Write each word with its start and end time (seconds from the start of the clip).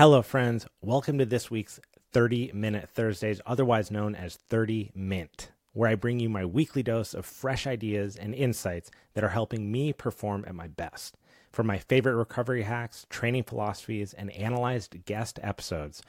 Hello, 0.00 0.22
friends. 0.22 0.66
Welcome 0.80 1.18
to 1.18 1.26
this 1.26 1.50
week's 1.50 1.78
30 2.12 2.52
Minute 2.54 2.88
Thursdays, 2.88 3.42
otherwise 3.44 3.90
known 3.90 4.14
as 4.14 4.36
30 4.36 4.92
Mint, 4.94 5.50
where 5.74 5.90
I 5.90 5.94
bring 5.94 6.18
you 6.18 6.30
my 6.30 6.42
weekly 6.42 6.82
dose 6.82 7.12
of 7.12 7.26
fresh 7.26 7.66
ideas 7.66 8.16
and 8.16 8.34
insights 8.34 8.90
that 9.12 9.24
are 9.24 9.28
helping 9.28 9.70
me 9.70 9.92
perform 9.92 10.46
at 10.48 10.54
my 10.54 10.68
best. 10.68 11.18
For 11.52 11.62
my 11.62 11.76
favorite 11.76 12.16
recovery 12.16 12.62
hacks, 12.62 13.04
training 13.10 13.42
philosophies, 13.42 14.14
and 14.14 14.30
analyzed 14.30 15.04
guest 15.04 15.38
episodes, 15.42 16.00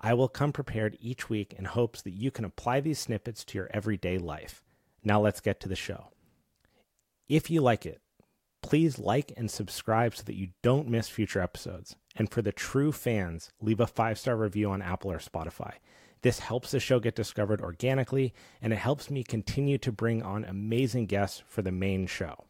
I 0.00 0.14
will 0.14 0.28
come 0.28 0.50
prepared 0.50 0.96
each 0.98 1.28
week 1.28 1.52
in 1.52 1.66
hopes 1.66 2.00
that 2.00 2.14
you 2.14 2.30
can 2.30 2.46
apply 2.46 2.80
these 2.80 2.98
snippets 2.98 3.44
to 3.44 3.58
your 3.58 3.68
everyday 3.74 4.16
life. 4.16 4.62
Now, 5.04 5.20
let's 5.20 5.42
get 5.42 5.60
to 5.60 5.68
the 5.68 5.76
show. 5.76 6.12
If 7.28 7.50
you 7.50 7.60
like 7.60 7.84
it, 7.84 8.00
please 8.64 8.98
like 8.98 9.30
and 9.36 9.50
subscribe 9.50 10.16
so 10.16 10.22
that 10.22 10.36
you 10.36 10.48
don't 10.62 10.88
miss 10.88 11.06
future 11.06 11.42
episodes. 11.42 11.96
And 12.16 12.30
for 12.30 12.40
the 12.40 12.50
true 12.50 12.92
fans, 12.92 13.50
leave 13.60 13.78
a 13.78 13.86
five 13.86 14.18
star 14.18 14.36
review 14.36 14.70
on 14.70 14.80
Apple 14.80 15.12
or 15.12 15.18
Spotify. 15.18 15.74
This 16.22 16.38
helps 16.38 16.70
the 16.70 16.80
show 16.80 16.98
get 16.98 17.14
discovered 17.14 17.60
organically, 17.60 18.32
and 18.62 18.72
it 18.72 18.76
helps 18.76 19.10
me 19.10 19.22
continue 19.22 19.76
to 19.76 19.92
bring 19.92 20.22
on 20.22 20.46
amazing 20.46 21.04
guests 21.04 21.42
for 21.46 21.60
the 21.60 21.72
main 21.72 22.06
show. 22.06 22.46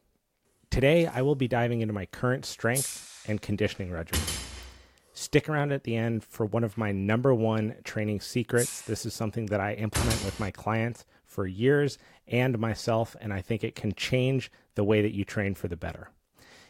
Today, 0.69 1.05
I 1.05 1.21
will 1.21 1.35
be 1.35 1.49
diving 1.49 1.81
into 1.81 1.93
my 1.93 2.05
current 2.05 2.45
strength 2.45 3.25
and 3.27 3.41
conditioning 3.41 3.91
regimen. 3.91 4.23
Stick 5.17 5.47
around 5.47 5.71
at 5.71 5.85
the 5.85 5.95
end 5.95 6.25
for 6.25 6.45
one 6.45 6.65
of 6.65 6.77
my 6.77 6.91
number 6.91 7.33
one 7.33 7.77
training 7.85 8.19
secrets. 8.19 8.81
This 8.81 9.05
is 9.05 9.13
something 9.13 9.45
that 9.45 9.61
I 9.61 9.73
implement 9.75 10.25
with 10.25 10.41
my 10.41 10.51
clients 10.51 11.05
for 11.25 11.47
years 11.47 11.97
and 12.27 12.59
myself, 12.59 13.15
and 13.21 13.31
I 13.31 13.39
think 13.39 13.63
it 13.63 13.75
can 13.75 13.93
change 13.93 14.51
the 14.75 14.83
way 14.83 15.01
that 15.01 15.13
you 15.13 15.23
train 15.23 15.55
for 15.55 15.69
the 15.69 15.77
better. 15.77 16.09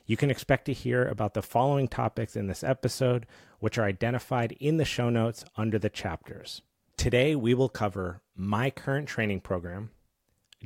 You 0.06 0.16
can 0.16 0.30
expect 0.30 0.66
to 0.66 0.74
hear 0.74 1.08
about 1.08 1.34
the 1.34 1.42
following 1.42 1.88
topics 1.88 2.36
in 2.36 2.46
this 2.46 2.64
episode, 2.64 3.26
which 3.58 3.80
are 3.80 3.86
identified 3.86 4.52
in 4.60 4.78
the 4.78 4.86
show 4.86 5.10
notes 5.10 5.44
under 5.58 5.80
the 5.80 5.90
chapters. 5.90 6.62
Today, 6.98 7.36
we 7.36 7.56
will 7.56 7.68
cover 7.68 8.22
my 8.36 8.70
current 8.70 9.08
training 9.08 9.42
program, 9.42 9.90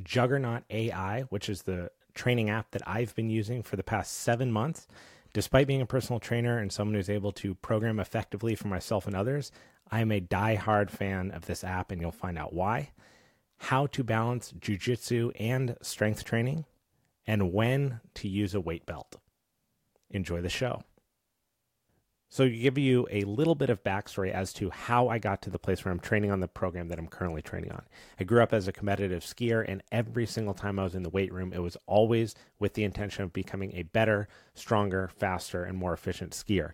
Juggernaut 0.04 0.64
AI, 0.68 1.22
which 1.30 1.48
is 1.48 1.62
the 1.62 1.90
training 2.12 2.50
app 2.50 2.72
that 2.72 2.86
I've 2.86 3.14
been 3.14 3.30
using 3.30 3.62
for 3.62 3.76
the 3.76 3.82
past 3.82 4.12
seven 4.12 4.52
months. 4.52 4.86
Despite 5.32 5.66
being 5.66 5.80
a 5.80 5.86
personal 5.86 6.18
trainer 6.18 6.58
and 6.58 6.72
someone 6.72 6.94
who's 6.94 7.10
able 7.10 7.32
to 7.32 7.54
program 7.54 8.00
effectively 8.00 8.54
for 8.54 8.68
myself 8.68 9.06
and 9.06 9.14
others, 9.14 9.52
I 9.90 10.00
am 10.00 10.10
a 10.10 10.20
die-hard 10.20 10.90
fan 10.90 11.30
of 11.30 11.46
this 11.46 11.62
app, 11.62 11.90
and 11.90 12.00
you'll 12.00 12.10
find 12.10 12.38
out 12.38 12.52
why. 12.52 12.90
How 13.58 13.86
to 13.88 14.02
balance 14.02 14.52
jujitsu 14.52 15.32
and 15.38 15.76
strength 15.82 16.24
training, 16.24 16.64
and 17.26 17.52
when 17.52 18.00
to 18.14 18.28
use 18.28 18.54
a 18.54 18.60
weight 18.60 18.86
belt. 18.86 19.16
Enjoy 20.10 20.40
the 20.40 20.48
show. 20.48 20.82
So, 22.32 22.44
to 22.44 22.56
give 22.56 22.78
you 22.78 23.08
a 23.10 23.24
little 23.24 23.56
bit 23.56 23.70
of 23.70 23.82
backstory 23.82 24.30
as 24.30 24.52
to 24.52 24.70
how 24.70 25.08
I 25.08 25.18
got 25.18 25.42
to 25.42 25.50
the 25.50 25.58
place 25.58 25.84
where 25.84 25.90
I'm 25.90 25.98
training 25.98 26.30
on 26.30 26.38
the 26.38 26.46
program 26.46 26.86
that 26.86 26.98
I'm 26.98 27.08
currently 27.08 27.42
training 27.42 27.72
on. 27.72 27.82
I 28.20 28.24
grew 28.24 28.40
up 28.40 28.52
as 28.52 28.68
a 28.68 28.72
competitive 28.72 29.24
skier, 29.24 29.64
and 29.66 29.82
every 29.90 30.26
single 30.26 30.54
time 30.54 30.78
I 30.78 30.84
was 30.84 30.94
in 30.94 31.02
the 31.02 31.10
weight 31.10 31.32
room, 31.32 31.52
it 31.52 31.58
was 31.58 31.76
always 31.86 32.36
with 32.60 32.74
the 32.74 32.84
intention 32.84 33.24
of 33.24 33.32
becoming 33.32 33.74
a 33.74 33.82
better, 33.82 34.28
stronger, 34.54 35.10
faster, 35.18 35.64
and 35.64 35.76
more 35.76 35.92
efficient 35.92 36.30
skier. 36.30 36.70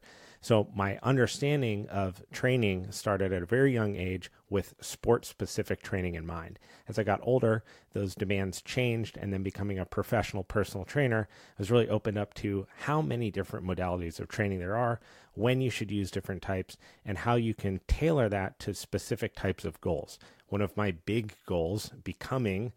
So, 0.47 0.69
my 0.77 1.01
understanding 1.03 1.89
of 1.89 2.23
training 2.31 2.93
started 2.93 3.33
at 3.33 3.43
a 3.43 3.47
very 3.47 3.75
young 3.75 3.97
age 3.97 4.31
with 4.49 4.77
sport 4.81 5.25
specific 5.25 5.83
training 5.83 6.15
in 6.15 6.25
mind. 6.25 6.61
As 6.87 7.01
I 7.01 7.03
got 7.03 7.19
older, 7.25 7.65
those 7.95 8.15
demands 8.15 8.63
changed, 8.63 9.19
and 9.21 9.33
then 9.33 9.43
becoming 9.43 9.81
a 9.81 9.85
professional 9.85 10.45
personal 10.45 10.85
trainer 10.85 11.27
was 11.59 11.73
really 11.73 11.89
opened 11.89 12.17
up 12.17 12.33
to 12.35 12.69
how 12.83 13.03
many 13.03 13.33
different 13.33 13.67
modalities 13.67 14.21
of 14.21 14.29
training 14.29 14.61
there 14.61 14.77
are, 14.77 15.01
when 15.35 15.61
you 15.61 15.69
should 15.69 15.91
use 15.91 16.13
different 16.13 16.43
types, 16.43 16.77
and 17.05 17.19
how 17.19 17.35
you 17.35 17.53
can 17.53 17.81
tailor 17.89 18.29
that 18.29 18.61
to 18.61 18.73
specific 18.73 19.35
types 19.35 19.65
of 19.65 19.81
goals. 19.81 20.17
One 20.47 20.61
of 20.61 20.77
my 20.77 20.93
big 20.93 21.35
goals 21.45 21.91
becoming 22.05 22.73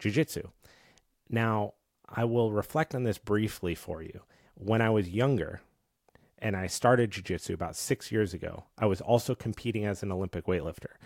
jujitsu. 0.00 0.50
Now, 1.30 1.74
I 2.08 2.24
will 2.24 2.50
reflect 2.50 2.96
on 2.96 3.04
this 3.04 3.18
briefly 3.18 3.76
for 3.76 4.02
you. 4.02 4.22
When 4.54 4.82
I 4.82 4.90
was 4.90 5.08
younger, 5.08 5.60
and 6.42 6.56
I 6.56 6.66
started 6.66 7.12
jiu-jitsu 7.12 7.54
about 7.54 7.76
6 7.76 8.12
years 8.12 8.34
ago. 8.34 8.64
I 8.76 8.84
was 8.84 9.00
also 9.00 9.34
competing 9.34 9.86
as 9.86 10.02
an 10.02 10.12
Olympic 10.12 10.44
weightlifter. 10.44 10.96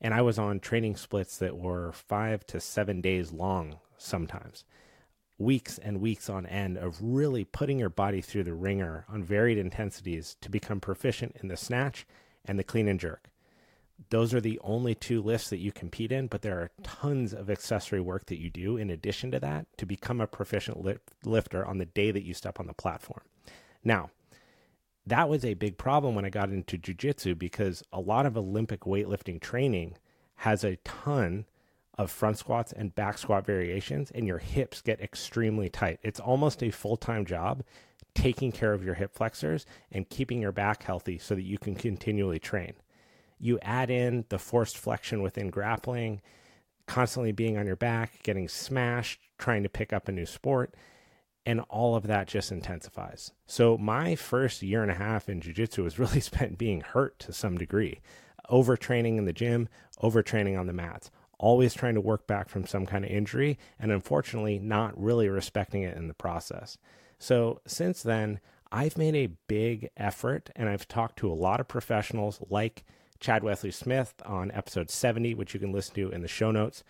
And 0.00 0.12
I 0.12 0.22
was 0.22 0.38
on 0.38 0.58
training 0.58 0.96
splits 0.96 1.36
that 1.38 1.56
were 1.56 1.92
5 1.92 2.46
to 2.46 2.60
7 2.60 3.00
days 3.00 3.30
long 3.30 3.78
sometimes. 3.98 4.64
Weeks 5.38 5.78
and 5.78 6.00
weeks 6.00 6.30
on 6.30 6.46
end 6.46 6.78
of 6.78 6.96
really 7.00 7.44
putting 7.44 7.78
your 7.78 7.90
body 7.90 8.22
through 8.22 8.44
the 8.44 8.54
ringer 8.54 9.04
on 9.08 9.22
varied 9.22 9.58
intensities 9.58 10.36
to 10.40 10.50
become 10.50 10.80
proficient 10.80 11.36
in 11.42 11.48
the 11.48 11.56
snatch 11.56 12.06
and 12.44 12.58
the 12.58 12.64
clean 12.64 12.88
and 12.88 12.98
jerk. 12.98 13.28
Those 14.10 14.32
are 14.32 14.40
the 14.40 14.60
only 14.62 14.94
two 14.94 15.22
lifts 15.22 15.50
that 15.50 15.58
you 15.58 15.72
compete 15.72 16.12
in, 16.12 16.26
but 16.26 16.42
there 16.42 16.58
are 16.58 16.70
tons 16.82 17.34
of 17.34 17.50
accessory 17.50 18.00
work 18.00 18.26
that 18.26 18.40
you 18.40 18.50
do 18.50 18.76
in 18.76 18.90
addition 18.90 19.30
to 19.30 19.40
that 19.40 19.66
to 19.76 19.86
become 19.86 20.20
a 20.20 20.26
proficient 20.26 20.78
lifter 21.24 21.66
on 21.66 21.78
the 21.78 21.86
day 21.86 22.10
that 22.10 22.24
you 22.24 22.32
step 22.32 22.58
on 22.60 22.66
the 22.66 22.74
platform. 22.74 23.22
Now, 23.84 24.10
that 25.06 25.28
was 25.28 25.44
a 25.44 25.54
big 25.54 25.78
problem 25.78 26.14
when 26.14 26.24
I 26.24 26.30
got 26.30 26.50
into 26.50 26.76
jujitsu 26.76 27.38
because 27.38 27.82
a 27.92 28.00
lot 28.00 28.26
of 28.26 28.36
Olympic 28.36 28.80
weightlifting 28.80 29.40
training 29.40 29.96
has 30.36 30.64
a 30.64 30.76
ton 30.76 31.46
of 31.96 32.10
front 32.10 32.38
squats 32.38 32.72
and 32.72 32.94
back 32.94 33.16
squat 33.16 33.46
variations, 33.46 34.10
and 34.10 34.26
your 34.26 34.38
hips 34.38 34.82
get 34.82 35.00
extremely 35.00 35.68
tight. 35.68 35.98
It's 36.02 36.20
almost 36.20 36.62
a 36.62 36.70
full 36.70 36.96
time 36.96 37.24
job 37.24 37.62
taking 38.14 38.50
care 38.50 38.72
of 38.72 38.84
your 38.84 38.94
hip 38.94 39.14
flexors 39.14 39.64
and 39.92 40.08
keeping 40.08 40.40
your 40.40 40.52
back 40.52 40.82
healthy 40.82 41.18
so 41.18 41.34
that 41.34 41.42
you 41.42 41.58
can 41.58 41.74
continually 41.74 42.38
train. 42.38 42.74
You 43.38 43.58
add 43.60 43.90
in 43.90 44.24
the 44.28 44.38
forced 44.38 44.76
flexion 44.76 45.22
within 45.22 45.50
grappling, 45.50 46.20
constantly 46.86 47.32
being 47.32 47.58
on 47.58 47.66
your 47.66 47.76
back, 47.76 48.22
getting 48.22 48.48
smashed, 48.48 49.20
trying 49.38 49.62
to 49.62 49.68
pick 49.68 49.92
up 49.92 50.08
a 50.08 50.12
new 50.12 50.26
sport 50.26 50.74
and 51.46 51.60
all 51.70 51.94
of 51.94 52.08
that 52.08 52.26
just 52.26 52.50
intensifies. 52.50 53.30
So 53.46 53.78
my 53.78 54.16
first 54.16 54.62
year 54.62 54.82
and 54.82 54.90
a 54.90 54.96
half 54.96 55.28
in 55.28 55.40
jiu-jitsu 55.40 55.84
was 55.84 55.98
really 55.98 56.20
spent 56.20 56.58
being 56.58 56.80
hurt 56.80 57.18
to 57.20 57.32
some 57.32 57.56
degree, 57.56 58.00
overtraining 58.50 59.16
in 59.16 59.24
the 59.24 59.32
gym, 59.32 59.68
overtraining 60.02 60.58
on 60.58 60.66
the 60.66 60.72
mats, 60.72 61.10
always 61.38 61.72
trying 61.72 61.94
to 61.94 62.00
work 62.00 62.26
back 62.26 62.48
from 62.48 62.66
some 62.66 62.84
kind 62.84 63.04
of 63.04 63.10
injury 63.10 63.58
and 63.78 63.92
unfortunately 63.92 64.58
not 64.58 65.00
really 65.00 65.28
respecting 65.28 65.82
it 65.82 65.96
in 65.96 66.08
the 66.08 66.14
process. 66.14 66.76
So 67.18 67.60
since 67.66 68.02
then, 68.02 68.40
I've 68.72 68.98
made 68.98 69.14
a 69.14 69.34
big 69.46 69.90
effort 69.96 70.50
and 70.56 70.68
I've 70.68 70.88
talked 70.88 71.18
to 71.20 71.30
a 71.30 71.34
lot 71.34 71.60
of 71.60 71.68
professionals 71.68 72.40
like 72.50 72.84
Chad 73.20 73.44
Wesley 73.44 73.70
Smith 73.70 74.14
on 74.26 74.50
episode 74.50 74.90
70, 74.90 75.34
which 75.34 75.54
you 75.54 75.60
can 75.60 75.72
listen 75.72 75.94
to 75.94 76.10
in 76.10 76.22
the 76.22 76.28
show 76.28 76.50
notes. 76.50 76.82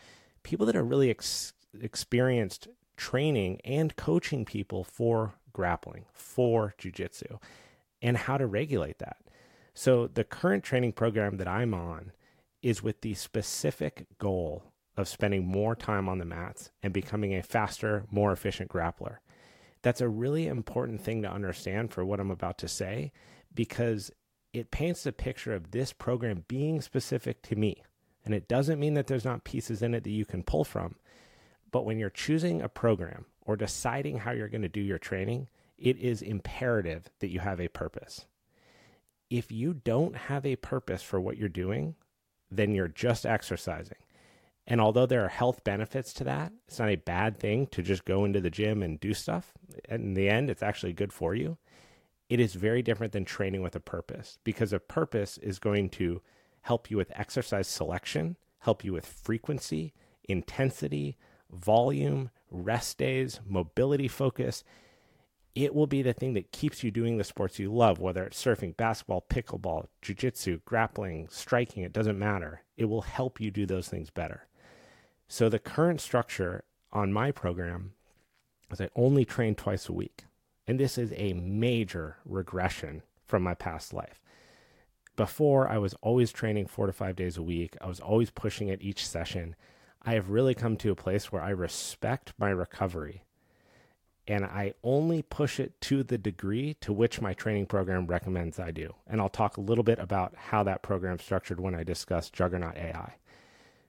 People 0.42 0.64
that 0.66 0.76
are 0.76 0.84
really 0.84 1.10
ex- 1.10 1.52
experienced 1.80 2.68
training 2.96 3.60
and 3.64 3.96
coaching 3.96 4.44
people 4.44 4.84
for 4.84 5.34
grappling, 5.52 6.04
for 6.12 6.74
jujitsu, 6.78 7.40
and 8.02 8.16
how 8.16 8.36
to 8.36 8.46
regulate 8.46 8.98
that. 8.98 9.18
So, 9.74 10.06
the 10.06 10.24
current 10.24 10.64
training 10.64 10.92
program 10.92 11.36
that 11.36 11.48
I'm 11.48 11.74
on 11.74 12.12
is 12.62 12.82
with 12.82 13.02
the 13.02 13.14
specific 13.14 14.06
goal 14.18 14.64
of 14.96 15.08
spending 15.08 15.46
more 15.46 15.76
time 15.76 16.08
on 16.08 16.18
the 16.18 16.24
mats 16.24 16.70
and 16.82 16.92
becoming 16.92 17.34
a 17.34 17.42
faster, 17.42 18.04
more 18.10 18.32
efficient 18.32 18.70
grappler. 18.70 19.18
That's 19.82 20.00
a 20.00 20.08
really 20.08 20.46
important 20.46 21.02
thing 21.02 21.22
to 21.22 21.30
understand 21.30 21.92
for 21.92 22.04
what 22.04 22.18
I'm 22.18 22.30
about 22.30 22.58
to 22.58 22.68
say 22.68 23.12
because 23.54 24.10
it 24.52 24.70
paints 24.70 25.04
a 25.04 25.12
picture 25.12 25.54
of 25.54 25.70
this 25.70 25.92
program 25.92 26.44
being 26.48 26.80
specific 26.80 27.42
to 27.42 27.56
me. 27.56 27.82
And 28.24 28.34
it 28.34 28.48
doesn't 28.48 28.80
mean 28.80 28.94
that 28.94 29.06
there's 29.06 29.24
not 29.24 29.44
pieces 29.44 29.82
in 29.82 29.94
it 29.94 30.02
that 30.04 30.10
you 30.10 30.24
can 30.24 30.42
pull 30.42 30.64
from. 30.64 30.96
But 31.76 31.84
when 31.84 31.98
you're 31.98 32.08
choosing 32.08 32.62
a 32.62 32.70
program 32.70 33.26
or 33.42 33.54
deciding 33.54 34.16
how 34.16 34.30
you're 34.30 34.48
going 34.48 34.62
to 34.62 34.66
do 34.66 34.80
your 34.80 34.98
training, 34.98 35.50
it 35.76 35.98
is 35.98 36.22
imperative 36.22 37.10
that 37.20 37.28
you 37.28 37.40
have 37.40 37.60
a 37.60 37.68
purpose. 37.68 38.24
If 39.28 39.52
you 39.52 39.74
don't 39.74 40.16
have 40.16 40.46
a 40.46 40.56
purpose 40.56 41.02
for 41.02 41.20
what 41.20 41.36
you're 41.36 41.50
doing, 41.50 41.96
then 42.50 42.74
you're 42.74 42.88
just 42.88 43.26
exercising. 43.26 43.98
And 44.66 44.80
although 44.80 45.04
there 45.04 45.22
are 45.22 45.28
health 45.28 45.64
benefits 45.64 46.14
to 46.14 46.24
that, 46.24 46.50
it's 46.66 46.78
not 46.78 46.88
a 46.88 46.96
bad 46.96 47.38
thing 47.38 47.66
to 47.72 47.82
just 47.82 48.06
go 48.06 48.24
into 48.24 48.40
the 48.40 48.48
gym 48.48 48.82
and 48.82 48.98
do 48.98 49.12
stuff. 49.12 49.52
In 49.86 50.14
the 50.14 50.30
end, 50.30 50.48
it's 50.48 50.62
actually 50.62 50.94
good 50.94 51.12
for 51.12 51.34
you. 51.34 51.58
It 52.30 52.40
is 52.40 52.54
very 52.54 52.80
different 52.80 53.12
than 53.12 53.26
training 53.26 53.60
with 53.60 53.76
a 53.76 53.80
purpose 53.80 54.38
because 54.44 54.72
a 54.72 54.80
purpose 54.80 55.36
is 55.36 55.58
going 55.58 55.90
to 55.90 56.22
help 56.62 56.90
you 56.90 56.96
with 56.96 57.12
exercise 57.14 57.68
selection, 57.68 58.38
help 58.60 58.82
you 58.82 58.94
with 58.94 59.04
frequency, 59.04 59.92
intensity, 60.26 61.18
volume, 61.52 62.30
rest 62.50 62.98
days, 62.98 63.40
mobility 63.46 64.08
focus. 64.08 64.64
It 65.54 65.74
will 65.74 65.86
be 65.86 66.02
the 66.02 66.12
thing 66.12 66.34
that 66.34 66.52
keeps 66.52 66.84
you 66.84 66.90
doing 66.90 67.16
the 67.16 67.24
sports 67.24 67.58
you 67.58 67.72
love, 67.72 67.98
whether 67.98 68.24
it's 68.24 68.42
surfing, 68.42 68.76
basketball, 68.76 69.24
pickleball, 69.30 69.86
jujitsu, 70.02 70.60
grappling, 70.64 71.28
striking, 71.30 71.82
it 71.82 71.92
doesn't 71.92 72.18
matter. 72.18 72.62
It 72.76 72.86
will 72.86 73.02
help 73.02 73.40
you 73.40 73.50
do 73.50 73.66
those 73.66 73.88
things 73.88 74.10
better. 74.10 74.46
So, 75.28 75.48
the 75.48 75.58
current 75.58 76.00
structure 76.00 76.64
on 76.92 77.12
my 77.12 77.30
program 77.32 77.92
is 78.70 78.80
I 78.80 78.88
only 78.96 79.24
train 79.24 79.54
twice 79.54 79.88
a 79.88 79.92
week. 79.92 80.24
And 80.66 80.78
this 80.80 80.98
is 80.98 81.12
a 81.16 81.32
major 81.34 82.16
regression 82.24 83.02
from 83.24 83.42
my 83.42 83.54
past 83.54 83.92
life. 83.92 84.20
before 85.16 85.68
I 85.68 85.78
was 85.78 85.94
always 86.02 86.30
training 86.32 86.66
four 86.66 86.86
to 86.86 86.92
five 86.92 87.16
days 87.16 87.36
a 87.36 87.42
week. 87.42 87.76
I 87.80 87.86
was 87.86 88.00
always 88.00 88.30
pushing 88.30 88.68
it 88.68 88.82
each 88.82 89.06
session. 89.06 89.56
I 90.06 90.14
have 90.14 90.30
really 90.30 90.54
come 90.54 90.76
to 90.78 90.92
a 90.92 90.96
place 90.96 91.32
where 91.32 91.42
I 91.42 91.50
respect 91.50 92.32
my 92.38 92.50
recovery 92.50 93.24
and 94.28 94.44
I 94.44 94.74
only 94.84 95.22
push 95.22 95.58
it 95.58 95.80
to 95.82 96.04
the 96.04 96.16
degree 96.16 96.74
to 96.80 96.92
which 96.92 97.20
my 97.20 97.34
training 97.34 97.66
program 97.66 98.06
recommends 98.06 98.60
I 98.60 98.70
do. 98.70 98.94
And 99.06 99.20
I'll 99.20 99.28
talk 99.28 99.56
a 99.56 99.60
little 99.60 99.82
bit 99.84 99.98
about 99.98 100.34
how 100.36 100.62
that 100.62 100.82
program's 100.82 101.22
structured 101.22 101.60
when 101.60 101.74
I 101.74 101.82
discuss 101.82 102.30
Juggernaut 102.30 102.76
AI. 102.76 103.14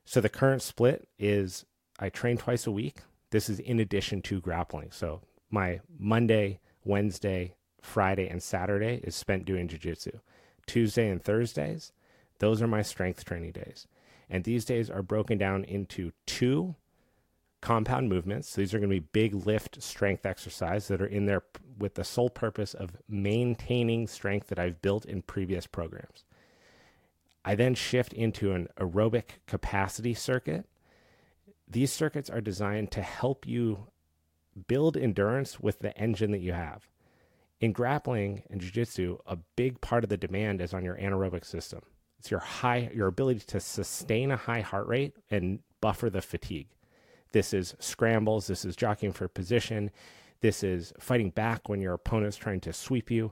So 0.05 0.19
the 0.19 0.29
current 0.29 0.63
split 0.63 1.07
is 1.19 1.65
I 1.99 2.09
train 2.09 2.37
twice 2.37 2.65
a 2.65 2.71
week. 2.71 2.97
This 3.29 3.47
is 3.47 3.59
in 3.59 3.79
addition 3.79 4.21
to 4.23 4.41
grappling. 4.41 4.91
So 4.91 5.21
my 5.51 5.81
Monday, 5.99 6.59
Wednesday, 6.83 7.55
Friday, 7.81 8.27
and 8.27 8.41
Saturday 8.41 9.01
is 9.03 9.15
spent 9.15 9.45
doing 9.45 9.67
jiu-jitsu. 9.67 10.19
Tuesday 10.65 11.09
and 11.09 11.23
Thursdays, 11.23 11.91
those 12.39 12.61
are 12.61 12.67
my 12.67 12.81
strength 12.81 13.23
training 13.23 13.51
days. 13.51 13.87
And 14.29 14.43
these 14.43 14.65
days 14.65 14.89
are 14.89 15.01
broken 15.01 15.37
down 15.37 15.63
into 15.63 16.11
two 16.25 16.75
compound 17.61 18.09
movements. 18.09 18.49
So 18.49 18.61
these 18.61 18.73
are 18.73 18.79
going 18.79 18.89
to 18.89 18.95
be 19.01 19.07
big 19.11 19.33
lift 19.33 19.81
strength 19.81 20.25
exercises 20.25 20.87
that 20.89 21.01
are 21.01 21.07
in 21.07 21.25
there 21.25 21.43
with 21.77 21.95
the 21.95 22.03
sole 22.03 22.29
purpose 22.29 22.73
of 22.73 22.97
maintaining 23.07 24.07
strength 24.07 24.47
that 24.47 24.59
I've 24.59 24.81
built 24.81 25.05
in 25.05 25.21
previous 25.21 25.65
programs. 25.65 26.23
I 27.45 27.55
then 27.55 27.75
shift 27.75 28.13
into 28.13 28.51
an 28.51 28.67
aerobic 28.77 29.39
capacity 29.45 30.13
circuit. 30.13 30.65
These 31.67 31.93
circuits 31.93 32.29
are 32.29 32.41
designed 32.41 32.91
to 32.91 33.01
help 33.01 33.47
you 33.47 33.87
build 34.67 34.97
endurance 34.97 35.59
with 35.59 35.79
the 35.79 35.97
engine 35.97 36.31
that 36.31 36.41
you 36.41 36.53
have. 36.53 36.87
In 37.59 37.71
grappling 37.71 38.43
and 38.49 38.61
jiu-jitsu, 38.61 39.17
a 39.25 39.37
big 39.55 39.81
part 39.81 40.03
of 40.03 40.09
the 40.09 40.17
demand 40.17 40.61
is 40.61 40.73
on 40.73 40.83
your 40.83 40.97
anaerobic 40.97 41.45
system. 41.45 41.81
It's 42.27 42.31
your 42.31 42.41
high 42.41 42.91
your 42.93 43.07
ability 43.07 43.39
to 43.47 43.61
sustain 43.61 44.31
a 44.31 44.35
high 44.35 44.59
heart 44.59 44.85
rate 44.87 45.15
and 45.31 45.59
buffer 45.79 46.09
the 46.09 46.21
fatigue. 46.21 46.67
This 47.31 47.53
is 47.53 47.73
scrambles, 47.79 48.47
this 48.47 48.65
is 48.65 48.75
jockeying 48.75 49.13
for 49.13 49.29
position, 49.29 49.91
this 50.41 50.61
is 50.61 50.91
fighting 50.99 51.29
back 51.29 51.69
when 51.69 51.79
your 51.79 51.93
opponent's 51.93 52.35
trying 52.35 52.59
to 52.61 52.73
sweep 52.73 53.09
you. 53.09 53.31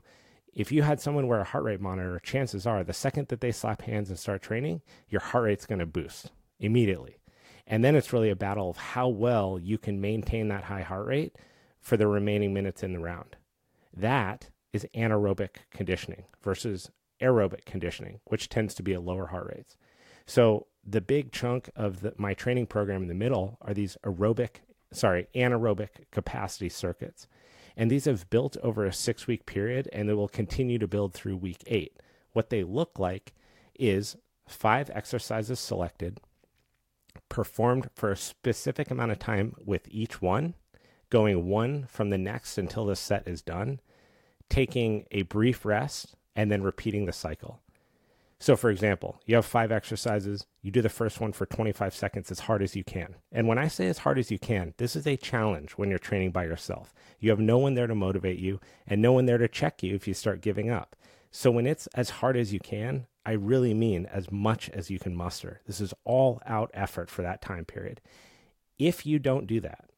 If 0.54 0.72
you 0.72 0.80
had 0.80 0.98
someone 0.98 1.26
wear 1.26 1.40
a 1.40 1.44
heart 1.44 1.64
rate 1.64 1.82
monitor, 1.82 2.18
chances 2.20 2.66
are 2.66 2.82
the 2.82 2.94
second 2.94 3.28
that 3.28 3.42
they 3.42 3.52
slap 3.52 3.82
hands 3.82 4.08
and 4.08 4.18
start 4.18 4.40
training, 4.40 4.80
your 5.10 5.20
heart 5.20 5.44
rate's 5.44 5.66
going 5.66 5.80
to 5.80 5.84
boost 5.84 6.32
immediately. 6.58 7.18
And 7.66 7.84
then 7.84 7.96
it's 7.96 8.14
really 8.14 8.30
a 8.30 8.34
battle 8.34 8.70
of 8.70 8.78
how 8.78 9.08
well 9.08 9.58
you 9.58 9.76
can 9.76 10.00
maintain 10.00 10.48
that 10.48 10.64
high 10.64 10.80
heart 10.80 11.06
rate 11.06 11.36
for 11.82 11.98
the 11.98 12.06
remaining 12.06 12.54
minutes 12.54 12.82
in 12.82 12.94
the 12.94 13.00
round. 13.00 13.36
That 13.94 14.48
is 14.72 14.86
anaerobic 14.94 15.56
conditioning 15.70 16.24
versus 16.42 16.90
aerobic 17.20 17.64
conditioning, 17.64 18.20
which 18.24 18.48
tends 18.48 18.74
to 18.74 18.82
be 18.82 18.94
at 18.94 19.04
lower 19.04 19.26
heart 19.26 19.52
rates. 19.54 19.76
So 20.26 20.66
the 20.84 21.00
big 21.00 21.32
chunk 21.32 21.70
of 21.74 22.00
the, 22.00 22.14
my 22.16 22.34
training 22.34 22.66
program 22.66 23.02
in 23.02 23.08
the 23.08 23.14
middle 23.14 23.58
are 23.60 23.74
these 23.74 23.96
aerobic, 24.04 24.56
sorry, 24.92 25.28
anaerobic 25.34 26.10
capacity 26.10 26.68
circuits. 26.68 27.26
And 27.76 27.90
these 27.90 28.06
have 28.06 28.30
built 28.30 28.56
over 28.62 28.84
a 28.84 28.92
six 28.92 29.26
week 29.26 29.46
period 29.46 29.88
and 29.92 30.08
they 30.08 30.14
will 30.14 30.28
continue 30.28 30.78
to 30.78 30.88
build 30.88 31.12
through 31.12 31.36
week 31.36 31.62
eight. 31.66 32.00
What 32.32 32.50
they 32.50 32.64
look 32.64 32.98
like 32.98 33.34
is 33.78 34.16
five 34.48 34.90
exercises 34.90 35.60
selected, 35.60 36.20
performed 37.28 37.90
for 37.94 38.10
a 38.10 38.16
specific 38.16 38.90
amount 38.90 39.12
of 39.12 39.18
time 39.18 39.54
with 39.64 39.86
each 39.90 40.22
one, 40.22 40.54
going 41.10 41.48
one 41.48 41.86
from 41.86 42.10
the 42.10 42.18
next 42.18 42.58
until 42.58 42.86
the 42.86 42.96
set 42.96 43.26
is 43.26 43.42
done, 43.42 43.80
taking 44.48 45.04
a 45.10 45.22
brief 45.22 45.64
rest, 45.64 46.14
and 46.36 46.50
then 46.50 46.62
repeating 46.62 47.06
the 47.06 47.12
cycle. 47.12 47.60
So, 48.38 48.54
for 48.54 48.68
example, 48.68 49.18
you 49.24 49.34
have 49.36 49.46
five 49.46 49.72
exercises. 49.72 50.46
You 50.60 50.70
do 50.70 50.82
the 50.82 50.90
first 50.90 51.20
one 51.20 51.32
for 51.32 51.46
25 51.46 51.94
seconds 51.94 52.30
as 52.30 52.40
hard 52.40 52.62
as 52.62 52.76
you 52.76 52.84
can. 52.84 53.16
And 53.32 53.48
when 53.48 53.56
I 53.56 53.66
say 53.66 53.88
as 53.88 53.98
hard 53.98 54.18
as 54.18 54.30
you 54.30 54.38
can, 54.38 54.74
this 54.76 54.94
is 54.94 55.06
a 55.06 55.16
challenge 55.16 55.72
when 55.72 55.88
you're 55.88 55.98
training 55.98 56.32
by 56.32 56.44
yourself. 56.44 56.92
You 57.18 57.30
have 57.30 57.40
no 57.40 57.56
one 57.56 57.74
there 57.74 57.86
to 57.86 57.94
motivate 57.94 58.38
you 58.38 58.60
and 58.86 59.00
no 59.00 59.12
one 59.12 59.24
there 59.24 59.38
to 59.38 59.48
check 59.48 59.82
you 59.82 59.94
if 59.94 60.06
you 60.06 60.12
start 60.12 60.42
giving 60.42 60.68
up. 60.68 60.94
So, 61.30 61.50
when 61.50 61.66
it's 61.66 61.86
as 61.88 62.10
hard 62.10 62.36
as 62.36 62.52
you 62.52 62.60
can, 62.60 63.06
I 63.24 63.32
really 63.32 63.72
mean 63.72 64.06
as 64.06 64.30
much 64.30 64.68
as 64.70 64.90
you 64.90 64.98
can 64.98 65.16
muster. 65.16 65.62
This 65.66 65.80
is 65.80 65.94
all 66.04 66.42
out 66.46 66.70
effort 66.74 67.08
for 67.08 67.22
that 67.22 67.40
time 67.40 67.64
period. 67.64 68.02
If 68.78 69.06
you 69.06 69.18
don't 69.18 69.46
do 69.46 69.60
that, 69.60 69.88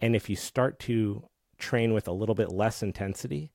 and 0.00 0.14
if 0.14 0.30
you 0.30 0.36
start 0.36 0.78
to 0.80 1.24
train 1.58 1.92
with 1.92 2.06
a 2.06 2.12
little 2.12 2.36
bit 2.36 2.52
less 2.52 2.84
intensity, 2.84 3.50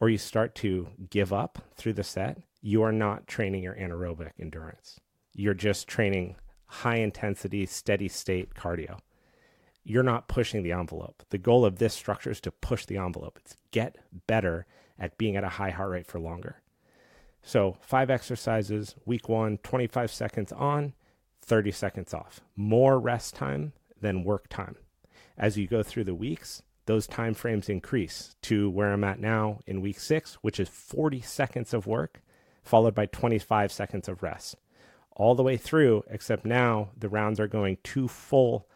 or 0.00 0.08
you 0.08 0.18
start 0.18 0.54
to 0.56 0.88
give 1.10 1.32
up 1.32 1.58
through 1.76 1.94
the 1.94 2.04
set, 2.04 2.38
you 2.60 2.82
are 2.82 2.92
not 2.92 3.26
training 3.26 3.62
your 3.62 3.74
anaerobic 3.74 4.32
endurance. 4.38 5.00
You're 5.34 5.54
just 5.54 5.88
training 5.88 6.36
high 6.66 6.96
intensity, 6.96 7.66
steady 7.66 8.08
state 8.08 8.54
cardio. 8.54 8.98
You're 9.84 10.02
not 10.02 10.28
pushing 10.28 10.62
the 10.62 10.72
envelope. 10.72 11.22
The 11.30 11.38
goal 11.38 11.64
of 11.64 11.78
this 11.78 11.94
structure 11.94 12.30
is 12.30 12.40
to 12.40 12.50
push 12.50 12.86
the 12.86 12.96
envelope. 12.96 13.38
It's 13.40 13.56
get 13.70 13.96
better 14.26 14.66
at 14.98 15.16
being 15.16 15.36
at 15.36 15.44
a 15.44 15.48
high 15.48 15.70
heart 15.70 15.90
rate 15.90 16.06
for 16.06 16.18
longer. 16.18 16.62
So, 17.42 17.76
five 17.80 18.10
exercises, 18.10 18.96
week 19.04 19.28
one, 19.28 19.58
25 19.58 20.10
seconds 20.10 20.50
on, 20.50 20.94
30 21.42 21.70
seconds 21.70 22.12
off. 22.12 22.40
More 22.56 22.98
rest 22.98 23.36
time 23.36 23.72
than 24.00 24.24
work 24.24 24.48
time. 24.48 24.76
As 25.38 25.56
you 25.56 25.68
go 25.68 25.84
through 25.84 26.04
the 26.04 26.14
weeks, 26.14 26.62
those 26.86 27.06
time 27.06 27.34
frames 27.34 27.68
increase 27.68 28.36
to 28.42 28.70
where 28.70 28.92
I'm 28.92 29.04
at 29.04 29.20
now 29.20 29.60
in 29.66 29.82
week 29.82 30.00
six, 30.00 30.34
which 30.36 30.58
is 30.58 30.68
40 30.68 31.20
seconds 31.20 31.74
of 31.74 31.86
work, 31.86 32.22
followed 32.62 32.94
by 32.94 33.06
25 33.06 33.70
seconds 33.70 34.08
of 34.08 34.22
rest. 34.22 34.56
All 35.12 35.34
the 35.34 35.42
way 35.42 35.56
through, 35.56 36.04
except 36.08 36.44
now 36.44 36.90
the 36.96 37.08
rounds 37.08 37.40
are 37.40 37.48
going 37.48 37.78
two 37.82 38.06
full 38.08 38.68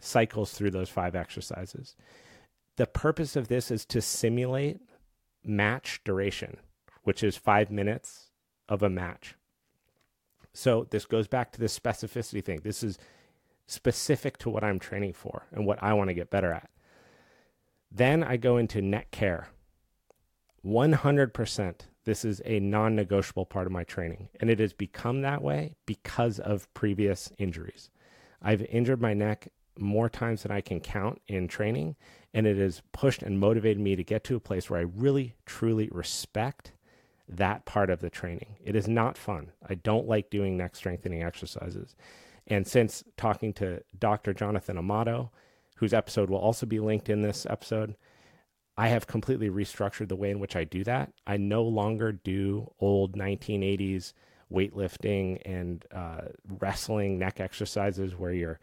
cycles 0.00 0.52
through 0.52 0.70
those 0.70 0.88
five 0.88 1.14
exercises. 1.14 1.94
The 2.76 2.86
purpose 2.86 3.36
of 3.36 3.48
this 3.48 3.70
is 3.70 3.84
to 3.86 4.00
simulate 4.00 4.80
match 5.44 6.00
duration, 6.04 6.56
which 7.02 7.22
is 7.22 7.36
five 7.36 7.70
minutes 7.70 8.30
of 8.68 8.82
a 8.82 8.90
match. 8.90 9.34
So 10.54 10.86
this 10.90 11.04
goes 11.04 11.28
back 11.28 11.52
to 11.52 11.60
the 11.60 11.66
specificity 11.66 12.44
thing. 12.44 12.60
This 12.62 12.82
is 12.82 12.98
specific 13.66 14.38
to 14.38 14.50
what 14.50 14.64
I'm 14.64 14.78
training 14.78 15.12
for 15.14 15.46
and 15.52 15.66
what 15.66 15.82
I 15.82 15.92
want 15.94 16.08
to 16.08 16.14
get 16.14 16.30
better 16.30 16.52
at. 16.52 16.70
Then 17.94 18.24
I 18.24 18.36
go 18.36 18.56
into 18.56 18.80
neck 18.80 19.10
care. 19.10 19.48
100%. 20.64 21.74
This 22.04 22.24
is 22.24 22.40
a 22.44 22.58
non 22.58 22.96
negotiable 22.96 23.46
part 23.46 23.66
of 23.66 23.72
my 23.72 23.84
training. 23.84 24.28
And 24.40 24.48
it 24.48 24.58
has 24.58 24.72
become 24.72 25.20
that 25.22 25.42
way 25.42 25.76
because 25.86 26.38
of 26.38 26.72
previous 26.74 27.30
injuries. 27.38 27.90
I've 28.40 28.62
injured 28.62 29.00
my 29.00 29.14
neck 29.14 29.48
more 29.78 30.08
times 30.08 30.42
than 30.42 30.52
I 30.52 30.60
can 30.60 30.80
count 30.80 31.20
in 31.28 31.48
training. 31.48 31.96
And 32.34 32.46
it 32.46 32.56
has 32.56 32.82
pushed 32.92 33.22
and 33.22 33.38
motivated 33.38 33.80
me 33.80 33.94
to 33.96 34.04
get 34.04 34.24
to 34.24 34.36
a 34.36 34.40
place 34.40 34.70
where 34.70 34.80
I 34.80 34.84
really, 34.84 35.36
truly 35.44 35.88
respect 35.92 36.72
that 37.28 37.64
part 37.66 37.90
of 37.90 38.00
the 38.00 38.10
training. 38.10 38.56
It 38.64 38.74
is 38.74 38.88
not 38.88 39.18
fun. 39.18 39.52
I 39.68 39.74
don't 39.74 40.08
like 40.08 40.30
doing 40.30 40.56
neck 40.56 40.76
strengthening 40.76 41.22
exercises. 41.22 41.94
And 42.46 42.66
since 42.66 43.04
talking 43.16 43.52
to 43.54 43.82
Dr. 43.98 44.34
Jonathan 44.34 44.78
Amato, 44.78 45.30
whose 45.82 45.92
episode 45.92 46.30
will 46.30 46.38
also 46.38 46.64
be 46.64 46.78
linked 46.78 47.08
in 47.08 47.22
this 47.22 47.44
episode, 47.50 47.96
I 48.76 48.86
have 48.86 49.08
completely 49.08 49.50
restructured 49.50 50.06
the 50.06 50.14
way 50.14 50.30
in 50.30 50.38
which 50.38 50.54
I 50.54 50.62
do 50.62 50.84
that. 50.84 51.12
I 51.26 51.38
no 51.38 51.64
longer 51.64 52.12
do 52.12 52.70
old 52.78 53.16
1980s 53.16 54.12
weightlifting 54.48 55.42
and 55.44 55.84
uh, 55.92 56.28
wrestling 56.60 57.18
neck 57.18 57.40
exercises 57.40 58.14
where 58.14 58.32
you're 58.32 58.60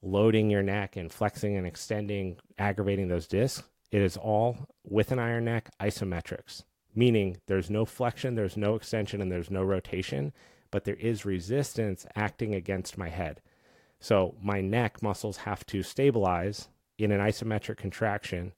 loading 0.00 0.48
your 0.48 0.62
neck 0.62 0.96
and 0.96 1.12
flexing 1.12 1.54
and 1.58 1.66
extending, 1.66 2.38
aggravating 2.56 3.08
those 3.08 3.26
discs. 3.26 3.62
It 3.92 4.00
is 4.00 4.16
all 4.16 4.66
with 4.84 5.12
an 5.12 5.18
iron 5.18 5.44
neck 5.44 5.68
isometrics, 5.78 6.62
meaning 6.94 7.42
there's 7.46 7.68
no 7.68 7.84
flexion, 7.84 8.36
there's 8.36 8.56
no 8.56 8.74
extension, 8.74 9.20
and 9.20 9.30
there's 9.30 9.50
no 9.50 9.62
rotation, 9.62 10.32
but 10.70 10.84
there 10.84 10.94
is 10.94 11.26
resistance 11.26 12.06
acting 12.16 12.54
against 12.54 12.96
my 12.96 13.10
head. 13.10 13.42
So 14.04 14.34
my 14.42 14.60
neck 14.60 15.02
muscles 15.02 15.38
have 15.38 15.64
to 15.64 15.82
stabilize 15.82 16.68
in 16.98 17.10
an 17.10 17.20
isometric 17.20 17.78
contraction 17.78 18.52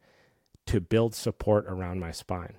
to 0.66 0.80
build 0.80 1.14
support 1.14 1.66
around 1.68 2.00
my 2.00 2.10
spine. 2.10 2.54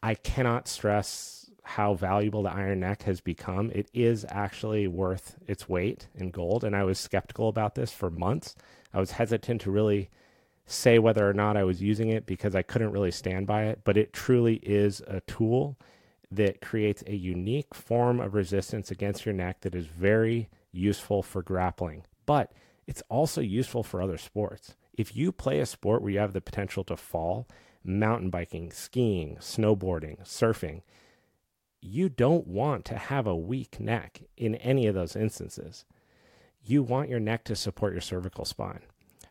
I 0.00 0.14
cannot 0.14 0.68
stress 0.68 1.50
how 1.64 1.94
valuable 1.94 2.44
the 2.44 2.54
iron 2.54 2.78
neck 2.78 3.02
has 3.02 3.20
become. 3.20 3.72
It 3.74 3.90
is 3.92 4.24
actually 4.28 4.86
worth 4.86 5.34
its 5.48 5.68
weight 5.68 6.06
in 6.14 6.30
gold. 6.30 6.62
And 6.62 6.76
I 6.76 6.84
was 6.84 7.00
skeptical 7.00 7.48
about 7.48 7.74
this 7.74 7.90
for 7.90 8.08
months. 8.08 8.54
I 8.92 9.00
was 9.00 9.10
hesitant 9.10 9.60
to 9.62 9.72
really 9.72 10.10
say 10.66 11.00
whether 11.00 11.28
or 11.28 11.34
not 11.34 11.56
I 11.56 11.64
was 11.64 11.82
using 11.82 12.08
it 12.08 12.24
because 12.24 12.54
I 12.54 12.62
couldn't 12.62 12.92
really 12.92 13.10
stand 13.10 13.48
by 13.48 13.64
it. 13.64 13.80
But 13.82 13.96
it 13.96 14.12
truly 14.12 14.60
is 14.62 15.02
a 15.08 15.22
tool 15.22 15.76
that 16.30 16.60
creates 16.60 17.02
a 17.08 17.16
unique 17.16 17.74
form 17.74 18.20
of 18.20 18.34
resistance 18.34 18.92
against 18.92 19.26
your 19.26 19.34
neck 19.34 19.62
that 19.62 19.74
is 19.74 19.86
very 19.86 20.48
useful 20.74 21.22
for 21.22 21.42
grappling, 21.42 22.04
but 22.26 22.52
it's 22.86 23.02
also 23.08 23.40
useful 23.40 23.82
for 23.82 24.02
other 24.02 24.18
sports. 24.18 24.76
If 24.92 25.16
you 25.16 25.32
play 25.32 25.60
a 25.60 25.66
sport 25.66 26.02
where 26.02 26.12
you 26.12 26.18
have 26.18 26.32
the 26.32 26.40
potential 26.40 26.84
to 26.84 26.96
fall, 26.96 27.48
mountain 27.82 28.30
biking, 28.30 28.70
skiing, 28.70 29.36
snowboarding, 29.40 30.20
surfing, 30.24 30.82
you 31.80 32.08
don't 32.08 32.46
want 32.46 32.84
to 32.86 32.96
have 32.96 33.26
a 33.26 33.36
weak 33.36 33.78
neck 33.78 34.22
in 34.36 34.54
any 34.56 34.86
of 34.86 34.94
those 34.94 35.16
instances. 35.16 35.84
You 36.62 36.82
want 36.82 37.10
your 37.10 37.20
neck 37.20 37.44
to 37.44 37.56
support 37.56 37.92
your 37.92 38.00
cervical 38.00 38.44
spine 38.44 38.80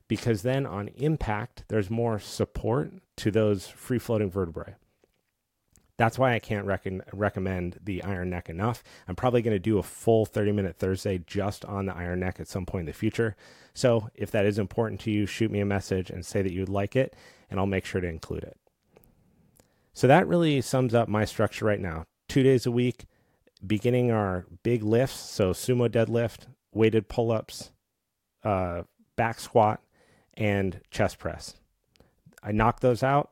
because 0.07 0.43
then 0.43 0.65
on 0.65 0.89
impact, 0.89 1.63
there's 1.69 1.89
more 1.89 2.19
support 2.19 2.91
to 3.17 3.31
those 3.31 3.67
free 3.67 3.97
floating 3.97 4.29
vertebrae. 4.29 4.75
That's 5.97 6.17
why 6.17 6.33
I 6.33 6.39
can't 6.39 6.65
rec- 6.65 6.87
recommend 7.13 7.77
the 7.83 8.03
iron 8.03 8.31
neck 8.31 8.49
enough. 8.49 8.83
I'm 9.07 9.15
probably 9.15 9.41
going 9.41 9.55
to 9.55 9.59
do 9.59 9.77
a 9.77 9.83
full 9.83 10.25
30 10.25 10.51
minute 10.51 10.77
Thursday 10.77 11.19
just 11.25 11.63
on 11.65 11.85
the 11.85 11.95
iron 11.95 12.19
neck 12.19 12.39
at 12.39 12.47
some 12.47 12.65
point 12.65 12.81
in 12.81 12.85
the 12.87 12.93
future. 12.93 13.35
So 13.73 14.09
if 14.15 14.31
that 14.31 14.45
is 14.45 14.57
important 14.57 15.01
to 15.01 15.11
you, 15.11 15.25
shoot 15.25 15.51
me 15.51 15.59
a 15.59 15.65
message 15.65 16.09
and 16.09 16.25
say 16.25 16.41
that 16.41 16.51
you'd 16.51 16.69
like 16.69 16.95
it, 16.95 17.15
and 17.49 17.59
I'll 17.59 17.65
make 17.65 17.85
sure 17.85 18.01
to 18.01 18.07
include 18.07 18.43
it. 18.43 18.57
So 19.93 20.07
that 20.07 20.27
really 20.27 20.61
sums 20.61 20.95
up 20.95 21.07
my 21.07 21.25
structure 21.25 21.65
right 21.65 21.79
now. 21.79 22.05
Two 22.27 22.41
days 22.41 22.65
a 22.65 22.71
week, 22.71 23.05
beginning 23.65 24.11
our 24.11 24.45
big 24.63 24.83
lifts. 24.83 25.19
So 25.19 25.51
sumo 25.51 25.87
deadlift, 25.87 26.47
weighted 26.73 27.07
pull 27.07 27.31
ups, 27.31 27.71
uh, 28.43 28.83
back 29.15 29.39
squat, 29.39 29.81
and 30.33 30.81
chest 30.89 31.19
press. 31.19 31.55
I 32.41 32.51
knock 32.51 32.79
those 32.79 33.03
out. 33.03 33.29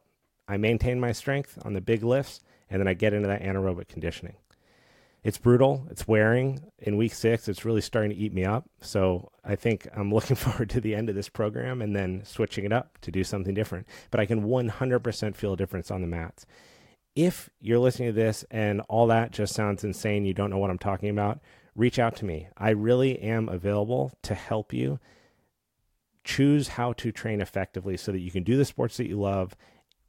I 0.48 0.58
maintain 0.58 1.00
my 1.00 1.12
strength 1.12 1.58
on 1.64 1.74
the 1.74 1.82
big 1.82 2.04
lifts, 2.04 2.42
and 2.72 2.80
then 2.80 2.88
I 2.88 2.94
get 2.94 3.14
into 3.14 3.28
that 3.28 3.44
anaerobic 3.44 3.90
conditioning. 3.90 4.36
It's 5.24 5.38
brutal. 5.38 5.86
It's 5.92 6.08
wearing. 6.08 6.64
In 6.80 6.98
week 6.98 7.14
six, 7.14 7.48
it's 7.48 7.64
really 7.64 7.82
starting 7.82 8.10
to 8.10 8.18
eat 8.18 8.34
me 8.34 8.44
up. 8.44 8.68
So 8.82 9.30
I 9.46 9.56
think 9.56 9.88
I'm 9.96 10.12
looking 10.12 10.36
forward 10.38 10.70
to 10.72 10.82
the 10.82 10.96
end 10.96 11.10
of 11.10 11.16
this 11.16 11.30
program 11.30 11.82
and 11.82 11.96
then 11.96 12.24
switching 12.26 12.66
it 12.66 12.74
up 12.74 12.98
to 13.02 13.12
do 13.12 13.24
something 13.24 13.54
different. 13.54 13.86
But 14.10 14.20
I 14.20 14.26
can 14.26 14.46
100% 14.46 15.36
feel 15.36 15.54
a 15.54 15.58
difference 15.58 15.92
on 15.92 16.02
the 16.02 16.08
mats. 16.08 16.48
If 17.14 17.50
you're 17.60 17.78
listening 17.78 18.10
to 18.10 18.14
this 18.14 18.46
and 18.50 18.82
all 18.88 19.06
that 19.08 19.32
just 19.32 19.54
sounds 19.54 19.84
insane, 19.84 20.26
you 20.26 20.34
don't 20.34 20.50
know 20.50 20.58
what 20.58 20.72
I'm 20.72 20.80
talking 20.80 21.10
about, 21.10 21.40
reach 21.76 22.00
out 22.00 22.16
to 22.16 22.26
me. 22.26 22.48
I 22.58 22.70
really 22.70 23.20
am 23.20 23.50
available 23.50 24.14
to 24.24 24.34
help 24.34 24.74
you 24.74 25.00
choose 26.24 26.70
how 26.70 26.94
to 26.94 27.12
train 27.12 27.42
effectively 27.42 27.98
so 27.98 28.12
that 28.12 28.20
you 28.20 28.32
can 28.32 28.44
do 28.44 28.56
the 28.56 28.66
sports 28.66 28.98
that 28.98 29.08
you 29.08 29.20
love 29.20 29.56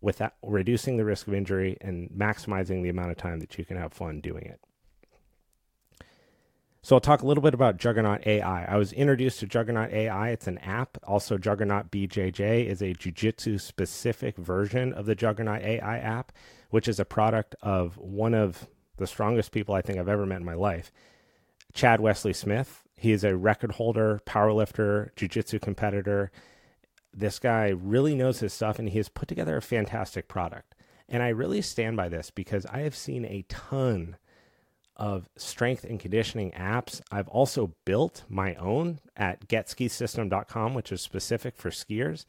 without 0.02 0.34
reducing 0.42 0.98
the 0.98 1.04
risk 1.04 1.26
of 1.28 1.32
injury 1.32 1.78
and 1.80 2.10
maximizing 2.10 2.82
the 2.82 2.90
amount 2.90 3.12
of 3.12 3.16
time 3.16 3.40
that 3.40 3.56
you 3.56 3.64
can 3.64 3.78
have 3.78 3.94
fun 3.94 4.20
doing 4.20 4.44
it. 4.44 4.60
So 6.84 6.96
I'll 6.96 7.00
talk 7.00 7.22
a 7.22 7.26
little 7.26 7.44
bit 7.44 7.54
about 7.54 7.76
Juggernaut 7.76 8.26
AI. 8.26 8.64
I 8.64 8.76
was 8.76 8.92
introduced 8.92 9.38
to 9.38 9.46
Juggernaut 9.46 9.92
AI. 9.92 10.30
It's 10.30 10.48
an 10.48 10.58
app. 10.58 10.98
Also, 11.04 11.38
Juggernaut 11.38 11.92
BJJ 11.92 12.66
is 12.66 12.82
a 12.82 12.92
jiu-jitsu 12.92 13.58
specific 13.58 14.36
version 14.36 14.92
of 14.92 15.06
the 15.06 15.14
Juggernaut 15.14 15.62
AI 15.62 15.98
app, 15.98 16.32
which 16.70 16.88
is 16.88 16.98
a 16.98 17.04
product 17.04 17.54
of 17.62 17.96
one 17.98 18.34
of 18.34 18.66
the 18.96 19.06
strongest 19.06 19.52
people 19.52 19.76
I 19.76 19.80
think 19.80 20.00
I've 20.00 20.08
ever 20.08 20.26
met 20.26 20.40
in 20.40 20.44
my 20.44 20.54
life, 20.54 20.90
Chad 21.72 22.00
Wesley 22.00 22.32
Smith. 22.32 22.82
He 22.98 23.12
is 23.12 23.22
a 23.22 23.36
record 23.36 23.72
holder, 23.72 24.20
powerlifter, 24.26 25.14
jiu-jitsu 25.14 25.60
competitor. 25.60 26.32
This 27.14 27.38
guy 27.38 27.68
really 27.68 28.14
knows 28.14 28.40
his 28.40 28.52
stuff 28.52 28.78
and 28.78 28.88
he 28.88 28.98
has 28.98 29.08
put 29.08 29.28
together 29.28 29.56
a 29.56 29.62
fantastic 29.62 30.28
product. 30.28 30.74
And 31.08 31.22
I 31.22 31.28
really 31.28 31.60
stand 31.60 31.96
by 31.96 32.08
this 32.08 32.30
because 32.30 32.64
I 32.66 32.80
have 32.80 32.96
seen 32.96 33.24
a 33.24 33.44
ton 33.48 34.16
of 34.96 35.28
strength 35.36 35.84
and 35.84 36.00
conditioning 36.00 36.52
apps. 36.52 37.00
I've 37.10 37.28
also 37.28 37.74
built 37.84 38.24
my 38.28 38.54
own 38.54 39.00
at 39.16 39.48
getskisystem.com, 39.48 40.74
which 40.74 40.92
is 40.92 41.00
specific 41.00 41.56
for 41.56 41.70
skiers. 41.70 42.24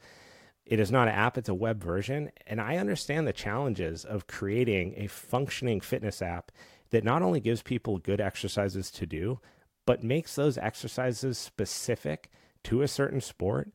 It 0.66 0.80
is 0.80 0.90
not 0.90 1.08
an 1.08 1.14
app, 1.14 1.36
it's 1.36 1.48
a 1.48 1.54
web 1.54 1.82
version. 1.82 2.30
And 2.46 2.60
I 2.60 2.76
understand 2.76 3.26
the 3.26 3.32
challenges 3.32 4.04
of 4.04 4.26
creating 4.26 4.94
a 4.96 5.06
functioning 5.06 5.80
fitness 5.80 6.22
app 6.22 6.50
that 6.90 7.04
not 7.04 7.22
only 7.22 7.40
gives 7.40 7.62
people 7.62 7.98
good 7.98 8.20
exercises 8.20 8.90
to 8.92 9.06
do, 9.06 9.40
but 9.86 10.02
makes 10.02 10.34
those 10.34 10.56
exercises 10.58 11.38
specific 11.38 12.30
to 12.64 12.82
a 12.82 12.88
certain 12.88 13.20
sport 13.20 13.70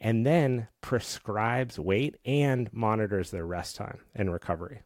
and 0.00 0.24
then 0.24 0.68
prescribes 0.80 1.78
weight 1.78 2.16
and 2.24 2.72
monitors 2.72 3.30
their 3.30 3.44
rest 3.44 3.76
time 3.76 4.00
and 4.14 4.32
recovery. 4.32 4.82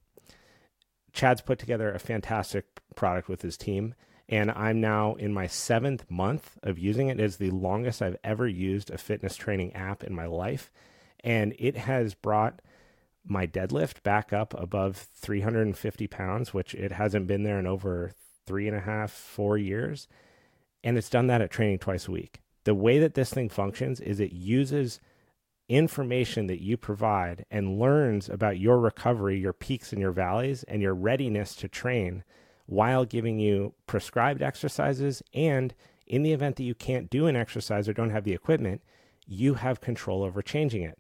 Chad's 1.13 1.41
put 1.41 1.59
together 1.59 1.93
a 1.93 2.01
fantastic 2.01 2.67
product 2.97 3.29
with 3.29 3.43
his 3.43 3.57
team. 3.57 3.95
And 4.29 4.51
I'm 4.51 4.81
now 4.81 5.15
in 5.15 5.35
my 5.35 5.47
seventh 5.47 6.11
month 6.11 6.59
of 6.63 6.79
using 6.79 7.09
it. 7.09 7.21
It 7.21 7.25
is 7.25 7.37
the 7.37 7.51
longest 7.51 8.03
I've 8.03 8.17
ever 8.25 8.49
used 8.49 8.91
a 8.91 8.99
fitness 8.99 9.37
training 9.37 9.75
app 9.75 10.03
in 10.03 10.15
my 10.15 10.27
life. 10.27 10.71
And 11.23 11.55
it 11.59 11.77
has 11.77 12.15
brought 12.15 12.61
my 13.27 13.47
deadlift 13.47 14.03
back 14.03 14.33
up 14.33 14.55
above 14.59 14.97
350 14.97 16.07
pounds, 16.09 16.53
which 16.53 16.75
it 16.75 16.93
hasn't 16.93 17.27
been 17.27 17.43
there 17.43 17.59
in 17.59 17.67
over 17.67 18.13
three 18.47 18.67
and 18.67 18.77
a 18.77 18.81
half, 18.81 19.11
four 19.11 19.57
years. 19.57 20.09
And 20.83 20.99
it's 20.99 21.11
done 21.11 21.29
that 21.29 21.41
at 21.41 21.51
training 21.51 21.79
twice 21.79 22.09
a 22.09 22.13
week. 22.13 22.41
The 22.65 22.75
way 22.75 22.99
that 22.99 23.15
this 23.15 23.33
thing 23.33 23.49
functions 23.49 24.01
is 24.01 24.21
it 24.21 24.33
uses 24.33 25.01
information 25.69 26.47
that 26.47 26.63
you 26.63 26.77
provide 26.77 27.45
and 27.51 27.79
learns 27.79 28.29
about 28.29 28.59
your 28.59 28.79
recovery, 28.79 29.39
your 29.39 29.53
peaks 29.53 29.93
and 29.93 30.01
your 30.01 30.13
valleys, 30.13 30.63
and 30.65 30.83
your 30.83 30.95
readiness 30.95 31.55
to 31.57 31.69
train 31.69 32.25
while 32.67 33.05
giving 33.05 33.39
you 33.39 33.75
prescribed 33.87 34.43
exercises. 34.43 35.23
And 35.33 35.75
in 36.07 36.23
the 36.23 36.33
event 36.33 36.57
that 36.57 36.65
you 36.65 36.75
can't 36.75 37.11
do 37.11 37.27
an 37.27 37.37
exercise 37.37 37.89
or 37.89 37.93
don't 37.93 38.11
have 38.11 38.25
the 38.25 38.33
equipment, 38.33 38.83
you 39.27 39.55
have 39.55 39.81
control 39.81 40.23
over 40.23 40.43
changing 40.43 40.83
it. 40.83 40.99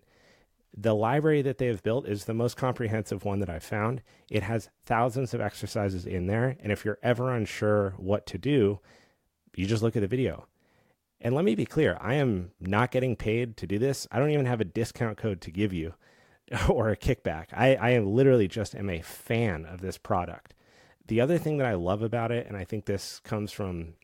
The 0.76 0.94
library 0.94 1.42
that 1.42 1.58
they 1.58 1.66
have 1.66 1.82
built 1.82 2.08
is 2.08 2.24
the 2.24 2.34
most 2.34 2.56
comprehensive 2.56 3.24
one 3.24 3.38
that 3.40 3.50
I've 3.50 3.62
found. 3.62 4.02
It 4.30 4.42
has 4.42 4.70
thousands 4.84 5.32
of 5.32 5.40
exercises 5.40 6.04
in 6.04 6.26
there. 6.26 6.56
And 6.60 6.72
if 6.72 6.84
you're 6.84 6.98
ever 7.02 7.32
unsure 7.32 7.94
what 7.96 8.26
to 8.26 8.38
do, 8.38 8.80
you 9.54 9.66
just 9.66 9.82
look 9.82 9.94
at 9.94 10.02
the 10.02 10.08
video. 10.08 10.46
And 11.24 11.34
let 11.34 11.46
me 11.46 11.54
be 11.54 11.64
clear 11.64 11.96
I 12.02 12.14
am 12.14 12.50
not 12.60 12.90
getting 12.90 13.16
paid 13.16 13.56
to 13.56 13.66
do 13.66 13.78
this. 13.78 14.06
I 14.12 14.18
don't 14.18 14.30
even 14.30 14.44
have 14.44 14.60
a 14.60 14.64
discount 14.64 15.16
code 15.16 15.40
to 15.40 15.50
give 15.50 15.72
you 15.72 15.94
or 16.68 16.90
a 16.90 16.96
kickback. 16.96 17.46
I, 17.52 17.76
I 17.76 17.90
am 17.90 18.14
literally 18.14 18.46
just 18.46 18.74
am 18.74 18.90
a 18.90 19.00
fan 19.00 19.64
of 19.64 19.80
this 19.80 19.96
product. 19.96 20.54
The 21.06 21.22
other 21.22 21.38
thing 21.38 21.56
that 21.58 21.66
I 21.66 21.74
love 21.74 22.02
about 22.02 22.30
it, 22.30 22.46
and 22.46 22.56
I 22.56 22.64
think 22.64 22.84
this 22.84 23.20
comes 23.20 23.52
from 23.52 23.94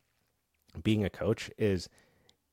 being 0.82 1.04
a 1.04 1.10
coach, 1.10 1.50
is 1.58 1.90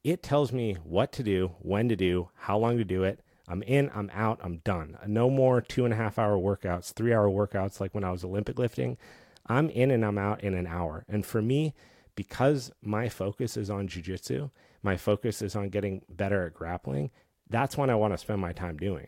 it 0.04 0.22
tells 0.22 0.52
me 0.52 0.76
what 0.84 1.14
to 1.14 1.24
do, 1.24 1.52
when 1.60 1.88
to 1.88 1.96
do, 1.96 2.30
how 2.36 2.58
long 2.58 2.78
to 2.78 2.86
do 2.86 3.04
it. 3.04 3.22
I'm 3.48 3.64
in, 3.64 3.90
I'm 3.96 4.10
out, 4.14 4.40
I'm 4.44 4.58
done. 4.58 4.98
No 5.08 5.30
more 5.30 5.62
two 5.62 5.86
and 5.86 5.94
a 5.94 5.98
half 5.98 6.20
hour 6.20 6.38
workouts, 6.38 6.94
three 6.94 7.14
hour 7.14 7.30
workouts 7.30 7.80
like 7.80 7.96
when 7.96 8.04
I 8.04 8.12
was 8.12 8.26
Olympic 8.26 8.60
lifting. 8.60 8.98
I'm 9.46 9.70
in 9.70 9.92
and 9.92 10.04
I'm 10.04 10.18
out 10.18 10.44
in 10.44 10.54
an 10.54 10.68
hour. 10.68 11.06
And 11.08 11.26
for 11.26 11.42
me, 11.42 11.74
because 12.18 12.72
my 12.82 13.08
focus 13.08 13.56
is 13.56 13.70
on 13.70 13.88
jujitsu, 13.88 14.50
my 14.84 14.98
focus 14.98 15.42
is 15.42 15.56
on 15.56 15.70
getting 15.70 16.02
better 16.10 16.46
at 16.46 16.54
grappling, 16.56 17.12
that's 17.50 17.78
when 17.78 17.90
I 17.90 17.96
want 17.96 18.14
to 18.14 18.18
spend 18.18 18.42
my 18.42 18.52
time 18.52 18.76
doing. 18.76 19.08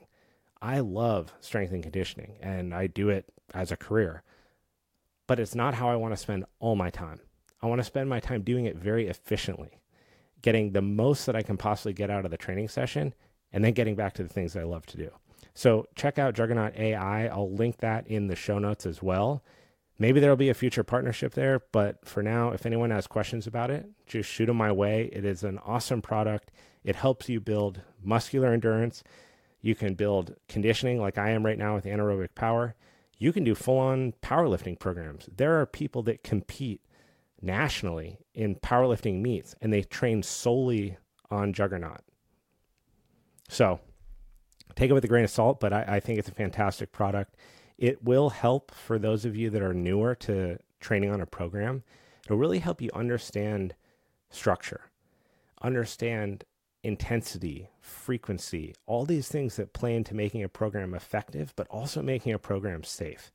I 0.62 0.80
love 0.80 1.34
strength 1.42 1.74
and 1.74 1.84
conditioning 1.84 2.38
and 2.40 2.74
I 2.74 2.88
do 2.88 3.10
it 3.10 3.26
as 3.54 3.72
a 3.72 3.78
career, 3.78 4.24
but 5.28 5.40
it's 5.40 5.56
not 5.56 5.74
how 5.74 5.90
I 5.90 5.96
want 5.96 6.14
to 6.14 6.18
spend 6.18 6.46
all 6.60 6.76
my 6.76 6.92
time. 6.92 7.20
I 7.62 7.68
want 7.68 7.80
to 7.80 7.86
spend 7.86 8.10
my 8.10 8.20
time 8.20 8.44
doing 8.44 8.66
it 8.66 8.78
very 8.78 9.08
efficiently, 9.08 9.82
getting 10.44 10.72
the 10.72 10.82
most 10.82 11.26
that 11.26 11.36
I 11.36 11.42
can 11.42 11.58
possibly 11.58 11.94
get 11.94 12.12
out 12.12 12.26
of 12.26 12.32
the 12.32 12.38
training 12.38 12.70
session, 12.70 13.14
and 13.52 13.66
then 13.66 13.74
getting 13.74 13.96
back 13.96 14.14
to 14.14 14.24
the 14.24 14.30
things 14.30 14.54
that 14.54 14.62
I 14.62 14.66
love 14.66 14.86
to 14.86 14.98
do. 14.98 15.10
So 15.56 15.88
check 15.96 16.20
out 16.20 16.36
Juggernaut 16.36 16.76
AI. 16.78 17.26
I'll 17.26 17.52
link 17.52 17.78
that 17.78 18.08
in 18.08 18.28
the 18.28 18.36
show 18.36 18.60
notes 18.60 18.86
as 18.86 19.02
well. 19.02 19.44
Maybe 20.02 20.22
there'll 20.22 20.38
be 20.38 20.50
a 20.50 20.54
future 20.54 20.84
partnership 20.84 21.34
there, 21.34 21.62
but 21.74 22.06
for 22.08 22.24
now, 22.24 22.52
if 22.52 22.66
anyone 22.66 22.90
has 22.90 23.06
questions 23.06 23.46
about 23.46 23.70
it, 23.70 23.86
just 24.08 24.30
shoot 24.30 24.46
them 24.46 24.56
my 24.56 24.72
way. 24.72 25.10
It 25.12 25.26
is 25.26 25.44
an 25.44 25.60
awesome 25.60 26.02
product. 26.02 26.52
It 26.86 26.96
helps 26.96 27.28
you 27.28 27.42
build 27.42 27.82
muscular 28.02 28.54
endurance. 28.54 29.04
You 29.62 29.76
can 29.76 29.96
build 29.96 30.38
conditioning 30.48 31.02
like 31.02 31.18
I 31.18 31.32
am 31.32 31.46
right 31.46 31.58
now 31.58 31.76
with 31.76 31.84
anaerobic 31.84 32.34
power. 32.34 32.76
You 33.18 33.34
can 33.34 33.44
do 33.44 33.54
full 33.54 33.78
on 33.78 34.14
powerlifting 34.22 34.80
programs. 34.80 35.28
There 35.36 35.60
are 35.60 35.66
people 35.66 36.02
that 36.04 36.24
compete 36.24 36.82
nationally 37.42 38.20
in 38.34 38.56
powerlifting 38.56 39.22
meets 39.22 39.54
and 39.62 39.74
they 39.74 39.82
train 39.82 40.24
solely 40.24 40.98
on 41.30 41.52
Juggernaut. 41.52 42.02
So 43.50 43.82
take 44.76 44.90
it 44.90 44.94
with 44.94 45.04
a 45.04 45.10
grain 45.10 45.26
of 45.26 45.30
salt, 45.30 45.60
but 45.60 45.74
I, 45.74 45.84
I 45.88 46.00
think 46.00 46.20
it's 46.20 46.30
a 46.30 46.34
fantastic 46.34 46.94
product. 46.94 47.36
It 47.80 48.04
will 48.04 48.30
help 48.30 48.72
for 48.72 49.00
those 49.00 49.24
of 49.24 49.38
you 49.38 49.50
that 49.52 49.62
are 49.62 49.74
newer 49.74 50.14
to 50.16 50.58
training 50.82 51.12
on 51.12 51.22
a 51.22 51.26
program. 51.26 51.84
It'll 52.26 52.38
really 52.38 52.60
help 52.60 52.82
you 52.82 52.90
understand 52.94 53.74
structure, 54.30 54.82
understand 55.62 56.44
intensity, 56.84 57.70
frequency, 57.80 58.76
all 58.86 59.06
these 59.06 59.30
things 59.30 59.56
that 59.56 59.72
play 59.72 59.96
into 59.96 60.14
making 60.14 60.44
a 60.44 60.50
program 60.50 60.94
effective, 60.94 61.54
but 61.56 61.68
also 61.70 62.02
making 62.02 62.34
a 62.34 62.40
program 62.40 62.84
safe. 62.84 63.32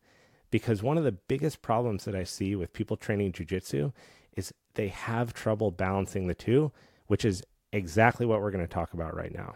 Because 0.50 0.82
one 0.82 0.98
of 0.98 1.04
the 1.04 1.12
biggest 1.12 1.62
problems 1.62 2.04
that 2.04 2.14
I 2.14 2.24
see 2.24 2.54
with 2.54 2.74
people 2.74 2.98
training 2.98 3.32
jujitsu 3.32 3.94
is 4.36 4.52
they 4.74 4.88
have 4.88 5.32
trouble 5.32 5.70
balancing 5.70 6.26
the 6.26 6.34
two, 6.34 6.70
which 7.06 7.24
is 7.24 7.42
exactly 7.72 8.26
what 8.26 8.42
we're 8.42 8.50
going 8.50 8.66
to 8.66 8.72
talk 8.72 8.92
about 8.92 9.16
right 9.16 9.34
now. 9.34 9.54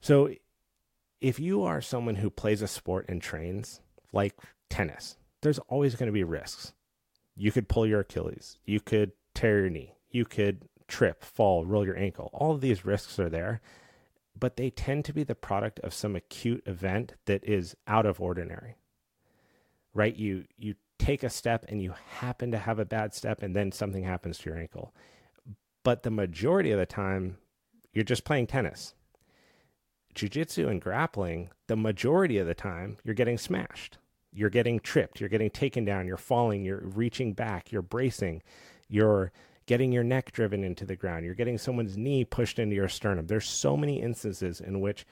So, 0.00 0.30
if 1.20 1.40
you 1.40 1.62
are 1.62 1.80
someone 1.80 2.16
who 2.16 2.30
plays 2.30 2.62
a 2.62 2.68
sport 2.68 3.06
and 3.08 3.20
trains 3.20 3.80
like 4.12 4.34
tennis, 4.70 5.16
there's 5.42 5.58
always 5.60 5.94
going 5.94 6.06
to 6.06 6.12
be 6.12 6.24
risks. 6.24 6.72
You 7.36 7.52
could 7.52 7.68
pull 7.68 7.86
your 7.86 8.00
Achilles, 8.00 8.58
you 8.64 8.80
could 8.80 9.12
tear 9.34 9.60
your 9.60 9.70
knee, 9.70 9.94
you 10.10 10.24
could 10.24 10.64
trip, 10.88 11.24
fall, 11.24 11.64
roll 11.64 11.84
your 11.84 11.96
ankle. 11.96 12.30
All 12.32 12.52
of 12.52 12.60
these 12.60 12.84
risks 12.84 13.18
are 13.18 13.28
there, 13.28 13.60
but 14.38 14.56
they 14.56 14.70
tend 14.70 15.04
to 15.04 15.12
be 15.12 15.22
the 15.22 15.34
product 15.34 15.78
of 15.80 15.94
some 15.94 16.16
acute 16.16 16.62
event 16.66 17.14
that 17.26 17.44
is 17.44 17.76
out 17.86 18.06
of 18.06 18.20
ordinary. 18.20 18.76
Right? 19.94 20.14
You 20.14 20.44
you 20.56 20.74
take 20.98 21.22
a 21.22 21.30
step 21.30 21.64
and 21.68 21.80
you 21.80 21.94
happen 22.18 22.50
to 22.50 22.58
have 22.58 22.78
a 22.78 22.84
bad 22.84 23.14
step 23.14 23.42
and 23.42 23.54
then 23.54 23.70
something 23.72 24.02
happens 24.02 24.38
to 24.38 24.50
your 24.50 24.58
ankle. 24.58 24.94
But 25.84 26.02
the 26.02 26.10
majority 26.10 26.72
of 26.72 26.78
the 26.78 26.86
time 26.86 27.38
you're 27.92 28.04
just 28.04 28.24
playing 28.24 28.46
tennis. 28.46 28.94
Jiu-jitsu 30.18 30.68
and 30.68 30.80
grappling, 30.80 31.50
the 31.68 31.76
majority 31.76 32.38
of 32.38 32.46
the 32.46 32.54
time 32.54 32.96
you're 33.04 33.14
getting 33.14 33.38
smashed. 33.38 33.98
You're 34.32 34.50
getting 34.50 34.80
tripped, 34.80 35.20
you're 35.20 35.28
getting 35.28 35.48
taken 35.48 35.84
down, 35.84 36.06
you're 36.06 36.16
falling, 36.16 36.64
you're 36.64 36.82
reaching 36.82 37.32
back, 37.32 37.72
you're 37.72 37.82
bracing, 37.82 38.42
you're 38.88 39.32
getting 39.66 39.92
your 39.92 40.04
neck 40.04 40.32
driven 40.32 40.64
into 40.64 40.84
the 40.84 40.96
ground, 40.96 41.24
you're 41.24 41.34
getting 41.34 41.56
someone's 41.56 41.96
knee 41.96 42.24
pushed 42.24 42.58
into 42.58 42.76
your 42.76 42.88
sternum. 42.88 43.26
There's 43.26 43.48
so 43.48 43.76
many 43.76 44.02
instances 44.02 44.60
in 44.60 44.80
which 44.80 45.06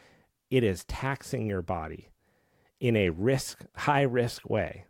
it 0.50 0.62
is 0.64 0.84
taxing 0.84 1.46
your 1.46 1.62
body 1.62 2.10
in 2.80 2.96
a 2.96 3.10
risk 3.10 3.64
high 3.76 4.02
risk 4.02 4.50
way. 4.50 4.84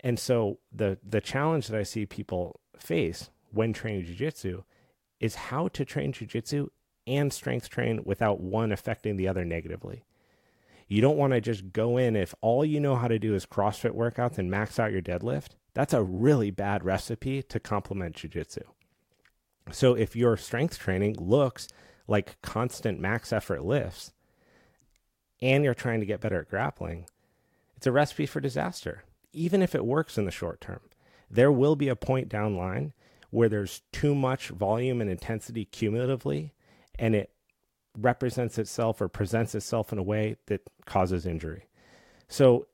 And 0.00 0.18
so 0.18 0.58
the 0.70 0.98
the 1.02 1.20
challenge 1.20 1.68
that 1.68 1.78
I 1.78 1.84
see 1.84 2.06
people 2.06 2.60
face 2.78 3.30
when 3.50 3.72
training 3.72 4.04
jiu-jitsu 4.04 4.62
is 5.20 5.34
how 5.36 5.68
to 5.68 5.84
train 5.84 6.12
jiu-jitsu 6.12 6.68
and 7.06 7.32
strength 7.32 7.68
train 7.68 8.00
without 8.04 8.40
one 8.40 8.72
affecting 8.72 9.16
the 9.16 9.28
other 9.28 9.44
negatively. 9.44 10.04
You 10.86 11.00
don't 11.00 11.16
want 11.16 11.32
to 11.32 11.40
just 11.40 11.72
go 11.72 11.96
in 11.96 12.14
if 12.16 12.34
all 12.40 12.64
you 12.64 12.80
know 12.80 12.96
how 12.96 13.08
to 13.08 13.18
do 13.18 13.34
is 13.34 13.46
CrossFit 13.46 13.92
workouts 13.92 14.38
and 14.38 14.50
max 14.50 14.78
out 14.78 14.92
your 14.92 15.02
deadlift. 15.02 15.50
That's 15.72 15.94
a 15.94 16.02
really 16.02 16.50
bad 16.50 16.84
recipe 16.84 17.42
to 17.42 17.58
complement 17.58 18.16
jiu-jitsu. 18.16 18.62
So 19.72 19.94
if 19.94 20.14
your 20.14 20.36
strength 20.36 20.78
training 20.78 21.16
looks 21.18 21.68
like 22.06 22.40
constant 22.42 23.00
max 23.00 23.32
effort 23.32 23.64
lifts 23.64 24.12
and 25.40 25.64
you're 25.64 25.74
trying 25.74 26.00
to 26.00 26.06
get 26.06 26.20
better 26.20 26.40
at 26.40 26.50
grappling, 26.50 27.06
it's 27.76 27.86
a 27.86 27.92
recipe 27.92 28.26
for 28.26 28.40
disaster, 28.40 29.04
even 29.32 29.62
if 29.62 29.74
it 29.74 29.84
works 29.84 30.16
in 30.16 30.26
the 30.26 30.30
short 30.30 30.60
term. 30.60 30.80
There 31.30 31.50
will 31.50 31.76
be 31.76 31.88
a 31.88 31.96
point 31.96 32.28
down 32.28 32.56
line 32.56 32.92
where 33.30 33.48
there's 33.48 33.82
too 33.90 34.14
much 34.14 34.48
volume 34.48 35.00
and 35.00 35.10
intensity 35.10 35.64
cumulatively 35.64 36.53
and 36.98 37.14
it 37.14 37.30
represents 37.98 38.58
itself 38.58 39.00
or 39.00 39.08
presents 39.08 39.54
itself 39.54 39.92
in 39.92 39.98
a 39.98 40.02
way 40.02 40.36
that 40.46 40.68
causes 40.84 41.26
injury. 41.26 41.68
So 42.28 42.66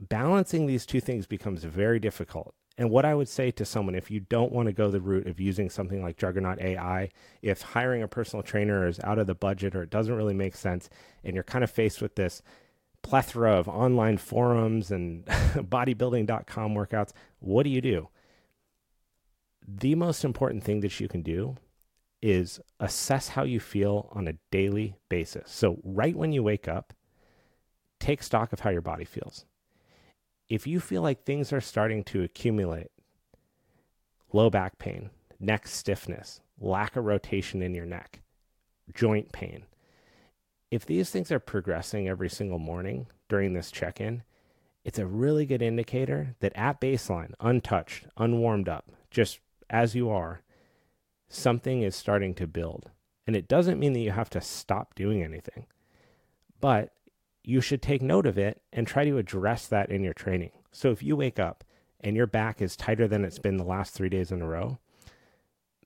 balancing 0.00 0.66
these 0.66 0.86
two 0.86 1.00
things 1.00 1.26
becomes 1.26 1.64
very 1.64 1.98
difficult. 1.98 2.54
And 2.78 2.90
what 2.90 3.06
I 3.06 3.14
would 3.14 3.28
say 3.28 3.50
to 3.52 3.64
someone, 3.64 3.94
if 3.94 4.10
you 4.10 4.20
don't 4.20 4.52
want 4.52 4.66
to 4.66 4.72
go 4.72 4.90
the 4.90 5.00
route 5.00 5.26
of 5.26 5.40
using 5.40 5.70
something 5.70 6.02
like 6.02 6.18
Juggernaut 6.18 6.60
AI, 6.60 7.08
if 7.40 7.62
hiring 7.62 8.02
a 8.02 8.08
personal 8.08 8.42
trainer 8.42 8.86
is 8.86 9.00
out 9.00 9.18
of 9.18 9.26
the 9.26 9.34
budget 9.34 9.74
or 9.74 9.82
it 9.82 9.90
doesn't 9.90 10.14
really 10.14 10.34
make 10.34 10.54
sense, 10.54 10.90
and 11.24 11.34
you're 11.34 11.42
kind 11.42 11.64
of 11.64 11.70
faced 11.70 12.02
with 12.02 12.16
this 12.16 12.42
plethora 13.00 13.56
of 13.56 13.66
online 13.66 14.18
forums 14.18 14.90
and 14.90 15.24
bodybuilding.com 15.26 16.74
workouts, 16.74 17.12
what 17.38 17.62
do 17.62 17.70
you 17.70 17.80
do? 17.80 18.08
The 19.66 19.94
most 19.94 20.22
important 20.22 20.62
thing 20.62 20.80
that 20.80 21.00
you 21.00 21.08
can 21.08 21.22
do 21.22 21.56
is 22.22 22.60
assess 22.80 23.28
how 23.28 23.44
you 23.44 23.60
feel 23.60 24.10
on 24.12 24.26
a 24.28 24.34
daily 24.50 24.96
basis. 25.08 25.50
So, 25.50 25.78
right 25.84 26.16
when 26.16 26.32
you 26.32 26.42
wake 26.42 26.66
up, 26.68 26.92
take 28.00 28.22
stock 28.22 28.52
of 28.52 28.60
how 28.60 28.70
your 28.70 28.82
body 28.82 29.04
feels 29.04 29.44
if 30.48 30.66
you 30.66 30.80
feel 30.80 31.02
like 31.02 31.22
things 31.22 31.52
are 31.52 31.60
starting 31.60 32.04
to 32.04 32.22
accumulate, 32.22 32.90
low 34.32 34.50
back 34.50 34.78
pain, 34.78 35.10
neck 35.40 35.66
stiffness, 35.66 36.40
lack 36.60 36.96
of 36.96 37.04
rotation 37.04 37.62
in 37.62 37.74
your 37.74 37.86
neck, 37.86 38.22
joint 38.94 39.32
pain, 39.32 39.64
if 40.70 40.86
these 40.86 41.10
things 41.10 41.32
are 41.32 41.38
progressing 41.38 42.08
every 42.08 42.28
single 42.28 42.58
morning 42.58 43.06
during 43.28 43.52
this 43.52 43.70
check 43.70 44.00
in, 44.00 44.22
it's 44.84 44.98
a 44.98 45.06
really 45.06 45.46
good 45.46 45.62
indicator 45.62 46.36
that 46.40 46.52
at 46.54 46.80
baseline, 46.80 47.32
untouched, 47.40 48.06
unwarmed 48.16 48.68
up, 48.68 48.88
just 49.10 49.40
as 49.68 49.96
you 49.96 50.08
are, 50.08 50.42
something 51.28 51.82
is 51.82 51.96
starting 51.96 52.34
to 52.34 52.46
build. 52.46 52.90
And 53.26 53.34
it 53.34 53.48
doesn't 53.48 53.80
mean 53.80 53.92
that 53.94 54.00
you 54.00 54.12
have 54.12 54.30
to 54.30 54.40
stop 54.40 54.94
doing 54.94 55.22
anything, 55.22 55.66
but 56.60 56.92
you 57.42 57.60
should 57.60 57.82
take 57.82 58.02
note 58.02 58.26
of 58.26 58.38
it 58.38 58.62
and 58.72 58.86
try 58.86 59.04
to 59.04 59.18
address 59.18 59.66
that 59.66 59.90
in 59.90 60.02
your 60.02 60.14
training. 60.14 60.50
So 60.72 60.90
if 60.90 61.02
you 61.02 61.16
wake 61.16 61.38
up 61.38 61.64
and 62.00 62.16
your 62.16 62.26
back 62.26 62.60
is 62.60 62.76
tighter 62.76 63.08
than 63.08 63.24
it's 63.24 63.38
been 63.38 63.56
the 63.56 63.64
last 63.64 63.94
three 63.94 64.08
days 64.08 64.30
in 64.30 64.42
a 64.42 64.46
row, 64.46 64.78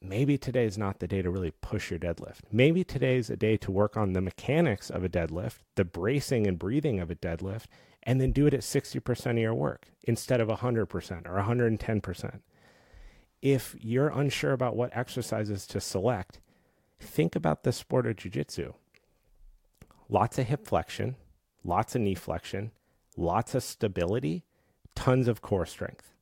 maybe 0.02 0.36
today 0.38 0.64
is 0.64 0.78
not 0.78 0.98
the 0.98 1.06
day 1.06 1.22
to 1.22 1.30
really 1.30 1.50
push 1.50 1.90
your 1.90 1.98
deadlift. 1.98 2.40
Maybe 2.50 2.84
today 2.84 3.16
is 3.16 3.30
a 3.30 3.36
day 3.36 3.56
to 3.58 3.70
work 3.70 3.96
on 3.96 4.12
the 4.12 4.20
mechanics 4.20 4.90
of 4.90 5.04
a 5.04 5.08
deadlift, 5.08 5.58
the 5.76 5.84
bracing 5.84 6.46
and 6.46 6.58
breathing 6.58 7.00
of 7.00 7.10
a 7.10 7.14
deadlift, 7.14 7.64
and 8.02 8.20
then 8.20 8.32
do 8.32 8.46
it 8.46 8.54
at 8.54 8.60
60% 8.60 9.30
of 9.30 9.38
your 9.38 9.54
work 9.54 9.88
instead 10.04 10.40
of 10.40 10.48
100% 10.48 11.28
or 11.28 11.42
110%. 11.42 12.40
If 13.42 13.74
you're 13.80 14.08
unsure 14.08 14.52
about 14.52 14.76
what 14.76 14.96
exercises 14.96 15.66
to 15.68 15.80
select, 15.80 16.40
think 16.98 17.34
about 17.34 17.62
the 17.62 17.72
sport 17.72 18.06
of 18.06 18.16
jiu-jitsu. 18.16 18.74
Lots 20.08 20.38
of 20.38 20.46
hip 20.46 20.66
flexion, 20.66 21.16
lots 21.64 21.94
of 21.94 22.02
knee 22.02 22.14
flexion, 22.14 22.72
lots 23.16 23.54
of 23.54 23.62
stability, 23.62 24.44
tons 24.94 25.28
of 25.28 25.40
core 25.40 25.66
strength. 25.66 26.12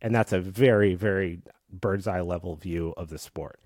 And 0.00 0.14
that's 0.14 0.32
a 0.32 0.40
very, 0.40 0.94
very 0.94 1.40
bird's 1.70 2.06
eye 2.06 2.20
level 2.20 2.54
view 2.54 2.94
of 2.96 3.08
the 3.08 3.18
sport. 3.18 3.60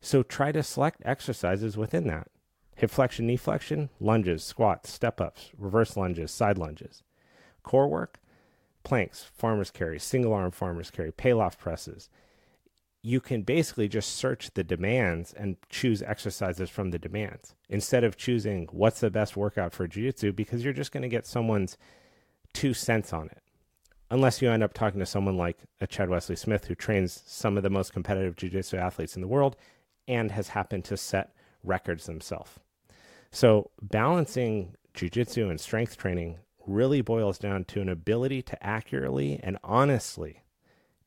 So 0.00 0.22
try 0.22 0.52
to 0.52 0.62
select 0.62 1.02
exercises 1.04 1.76
within 1.76 2.06
that 2.08 2.28
hip 2.76 2.90
flexion, 2.90 3.26
knee 3.26 3.36
flexion, 3.36 3.90
lunges, 4.00 4.42
squats, 4.42 4.90
step 4.90 5.20
ups, 5.20 5.50
reverse 5.58 5.98
lunges, 5.98 6.30
side 6.30 6.56
lunges. 6.56 7.02
Core 7.62 7.88
work, 7.88 8.19
planks, 8.82 9.30
farmer's 9.34 9.70
carry, 9.70 9.98
single 9.98 10.32
arm 10.32 10.50
farmer's 10.50 10.90
carry, 10.90 11.12
Pallof 11.12 11.58
presses, 11.58 12.08
you 13.02 13.20
can 13.20 13.42
basically 13.42 13.88
just 13.88 14.16
search 14.16 14.50
the 14.54 14.64
demands 14.64 15.32
and 15.32 15.56
choose 15.70 16.02
exercises 16.02 16.68
from 16.68 16.90
the 16.90 16.98
demands 16.98 17.54
instead 17.68 18.04
of 18.04 18.16
choosing 18.16 18.68
what's 18.72 19.00
the 19.00 19.10
best 19.10 19.36
workout 19.36 19.72
for 19.72 19.86
jiu-jitsu 19.86 20.32
because 20.32 20.62
you're 20.62 20.72
just 20.72 20.92
going 20.92 21.02
to 21.02 21.08
get 21.08 21.26
someone's 21.26 21.78
two 22.52 22.74
cents 22.74 23.12
on 23.12 23.26
it. 23.26 23.42
Unless 24.10 24.42
you 24.42 24.50
end 24.50 24.62
up 24.62 24.74
talking 24.74 24.98
to 24.98 25.06
someone 25.06 25.36
like 25.36 25.58
a 25.80 25.86
chad 25.86 26.10
wesley 26.10 26.36
smith 26.36 26.66
who 26.66 26.74
trains 26.74 27.22
some 27.26 27.56
of 27.56 27.62
the 27.62 27.70
most 27.70 27.92
competitive 27.92 28.36
jiu-jitsu 28.36 28.76
athletes 28.76 29.14
in 29.14 29.22
the 29.22 29.28
world 29.28 29.56
and 30.06 30.32
has 30.32 30.48
happened 30.48 30.84
to 30.84 30.96
set 30.96 31.32
records 31.62 32.06
himself 32.06 32.58
so 33.30 33.70
balancing 33.80 34.74
jiu-jitsu 34.94 35.48
and 35.48 35.60
strength 35.60 35.96
training 35.96 36.38
really 36.70 37.00
boils 37.00 37.38
down 37.38 37.64
to 37.64 37.80
an 37.80 37.88
ability 37.88 38.42
to 38.42 38.64
accurately 38.64 39.40
and 39.42 39.58
honestly 39.62 40.42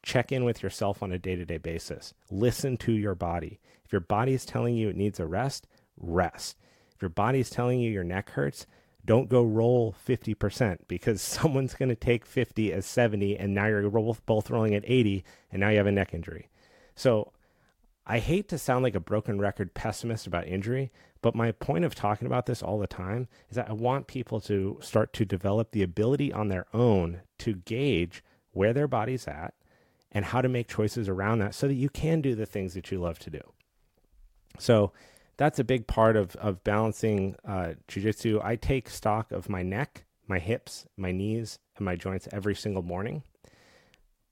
check 0.04 0.32
in 0.32 0.44
with 0.44 0.62
yourself 0.62 1.02
on 1.02 1.12
a 1.12 1.18
day 1.18 1.36
to 1.36 1.46
day 1.46 1.58
basis. 1.58 2.14
Listen 2.30 2.78
to 2.78 2.92
your 2.92 3.16
body. 3.16 3.60
If 3.86 3.92
your 3.92 4.02
body 4.02 4.34
is 4.34 4.46
telling 4.46 4.76
you 4.76 4.90
it 4.90 4.98
needs 4.98 5.20
a 5.20 5.26
rest, 5.26 5.68
rest. 5.98 6.58
If 6.96 7.02
your 7.02 7.10
body 7.10 7.40
is 7.40 7.50
telling 7.50 7.80
you 7.80 7.90
your 7.90 8.04
neck 8.04 8.32
hurts, 8.32 8.68
don't 9.06 9.30
go 9.30 9.44
roll 9.44 9.96
50% 10.08 10.80
because 10.88 11.22
someone's 11.22 11.74
going 11.74 11.90
to 11.90 11.96
take 11.96 12.26
50 12.26 12.72
as 12.74 12.86
70 12.86 13.38
and 13.38 13.54
now 13.54 13.68
you're 13.68 13.90
both 13.90 14.50
rolling 14.50 14.76
at 14.76 14.84
80 14.86 15.24
and 15.52 15.62
now 15.62 15.70
you 15.70 15.78
have 15.78 15.88
a 15.88 15.92
neck 15.92 16.14
injury. 16.14 16.50
So 16.96 17.32
I 18.06 18.20
hate 18.20 18.50
to 18.50 18.58
sound 18.58 18.84
like 18.84 18.96
a 18.96 19.00
broken 19.00 19.40
record 19.40 19.74
pessimist 19.74 20.28
about 20.28 20.48
injury, 20.48 20.92
but 21.22 21.36
my 21.36 21.54
point 21.54 21.86
of 21.86 21.96
talking 21.96 22.28
about 22.28 22.46
this 22.46 22.62
all 22.62 22.78
the 22.78 22.88
time 22.88 23.30
is 23.50 23.56
that 23.56 23.70
I 23.70 23.74
want 23.74 24.08
people 24.08 24.42
to 24.42 24.78
start 24.82 25.14
to 25.14 25.26
develop 25.26 25.72
the 25.72 25.84
ability 25.84 26.34
on 26.34 26.50
their 26.50 26.66
own 26.74 27.22
to 27.40 27.54
gauge 27.54 28.24
where 28.52 28.74
their 28.74 28.90
body's 28.90 29.28
at 29.28 29.54
and 30.12 30.26
how 30.26 30.42
to 30.42 30.50
make 30.50 30.68
choices 30.68 31.08
around 31.08 31.40
that 31.40 31.56
so 31.56 31.68
that 31.68 31.74
you 31.76 31.90
can 31.90 32.22
do 32.22 32.36
the 32.36 32.46
things 32.46 32.74
that 32.74 32.92
you 32.92 33.00
love 33.00 33.20
to 33.20 33.30
do. 33.30 33.42
So 34.60 34.92
that's 35.38 35.60
a 35.60 35.64
big 35.64 35.88
part 35.88 36.16
of, 36.16 36.36
of 36.36 36.64
balancing 36.64 37.36
uh, 37.48 37.74
jujitsu. 37.88 38.44
I 38.44 38.58
take 38.58 38.90
stock 38.90 39.32
of 39.32 39.50
my 39.50 39.64
neck, 39.64 40.04
my 40.28 40.40
hips, 40.40 40.86
my 40.98 41.12
knees, 41.12 41.58
and 41.78 41.86
my 41.86 41.96
joints 41.96 42.28
every 42.32 42.54
single 42.54 42.84
morning. 42.84 43.24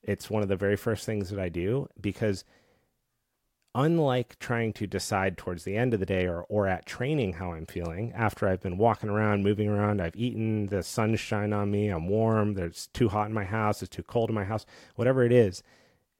It's 0.04 0.30
one 0.30 0.44
of 0.44 0.50
the 0.50 0.56
very 0.56 0.76
first 0.76 1.06
things 1.06 1.30
that 1.30 1.40
I 1.40 1.50
do 1.50 1.88
because 2.00 2.44
unlike 3.74 4.38
trying 4.40 4.74
to 4.74 4.86
decide 4.86 5.38
towards 5.38 5.64
the 5.64 5.78
end 5.78 5.94
of 5.94 6.00
the 6.00 6.06
day 6.06 6.26
or, 6.28 6.42
or 6.50 6.68
at 6.68 6.86
training 6.86 7.34
how 7.34 7.54
I'm 7.54 7.66
feeling, 7.66 8.12
after 8.14 8.48
I've 8.48 8.62
been 8.62 8.78
walking 8.78 9.10
around, 9.10 9.44
moving 9.44 9.70
around, 9.70 10.02
I've 10.02 10.16
eaten, 10.16 10.68
the 10.68 10.84
sun's 10.84 11.20
shine 11.20 11.54
on 11.54 11.72
me, 11.72 11.88
I'm 11.88 12.08
warm, 12.08 12.56
there's 12.56 12.88
too 12.94 13.10
hot 13.10 13.28
in 13.28 13.34
my 13.34 13.46
house, 13.46 13.82
it's 13.82 13.96
too 13.96 14.04
cold 14.04 14.30
in 14.30 14.36
my 14.36 14.44
house, 14.44 14.66
whatever 14.96 15.24
it 15.24 15.32
is, 15.32 15.64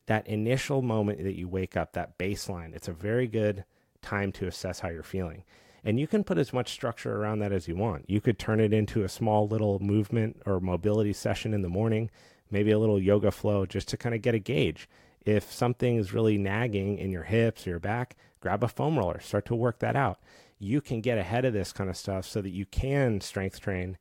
that 0.06 0.28
initial 0.28 0.82
moment 0.82 1.24
that 1.24 1.38
you 1.38 1.48
wake 1.48 1.76
up, 1.76 1.94
that 1.94 2.18
baseline, 2.18 2.74
it's 2.74 2.88
a 2.88 2.94
very 2.94 3.28
good 3.28 3.66
time 4.02 4.32
to 4.32 4.48
assess 4.48 4.80
how 4.80 4.90
you're 4.90 5.04
feeling. 5.04 5.44
And 5.84 6.00
you 6.00 6.08
can 6.08 6.24
put 6.24 6.38
as 6.38 6.54
much 6.54 6.72
structure 6.72 7.18
around 7.18 7.40
that 7.40 7.52
as 7.52 7.68
you 7.68 7.76
want. 7.76 8.10
You 8.10 8.22
could 8.22 8.38
turn 8.38 8.60
it 8.60 8.72
into 8.72 9.04
a 9.04 9.10
small 9.10 9.48
little 9.48 9.80
movement 9.80 10.42
or 10.46 10.60
mobility 10.60 11.12
session 11.12 11.54
in 11.54 11.64
the 11.64 11.70
morning. 11.70 12.10
maybe 12.52 12.72
a 12.72 12.80
little 12.80 13.02
yoga 13.02 13.32
flow 13.32 13.66
just 13.66 13.88
to 13.90 13.98
kind 13.98 14.14
of 14.14 14.22
get 14.22 14.36
a 14.36 14.40
gauge. 14.40 14.88
If 15.26 15.52
something 15.52 15.98
is 15.98 16.14
really 16.14 16.38
nagging 16.38 16.98
in 16.98 17.12
your 17.12 17.24
hips 17.24 17.66
or 17.66 17.72
your 17.72 17.80
back, 17.80 18.16
grab 18.40 18.64
a 18.64 18.68
foam 18.68 18.98
roller, 18.98 19.20
start 19.20 19.46
to 19.46 19.56
work 19.56 19.80
that 19.80 19.96
out. 19.96 20.20
You 20.58 20.82
can 20.82 21.02
get 21.02 21.18
ahead 21.18 21.46
of 21.46 21.54
this 21.54 21.72
kind 21.72 21.90
of 21.90 21.98
stuff 21.98 22.26
so 22.26 22.42
that 22.42 22.50
you 22.50 22.66
can 22.66 23.22
strength 23.22 23.60
train 23.60 23.98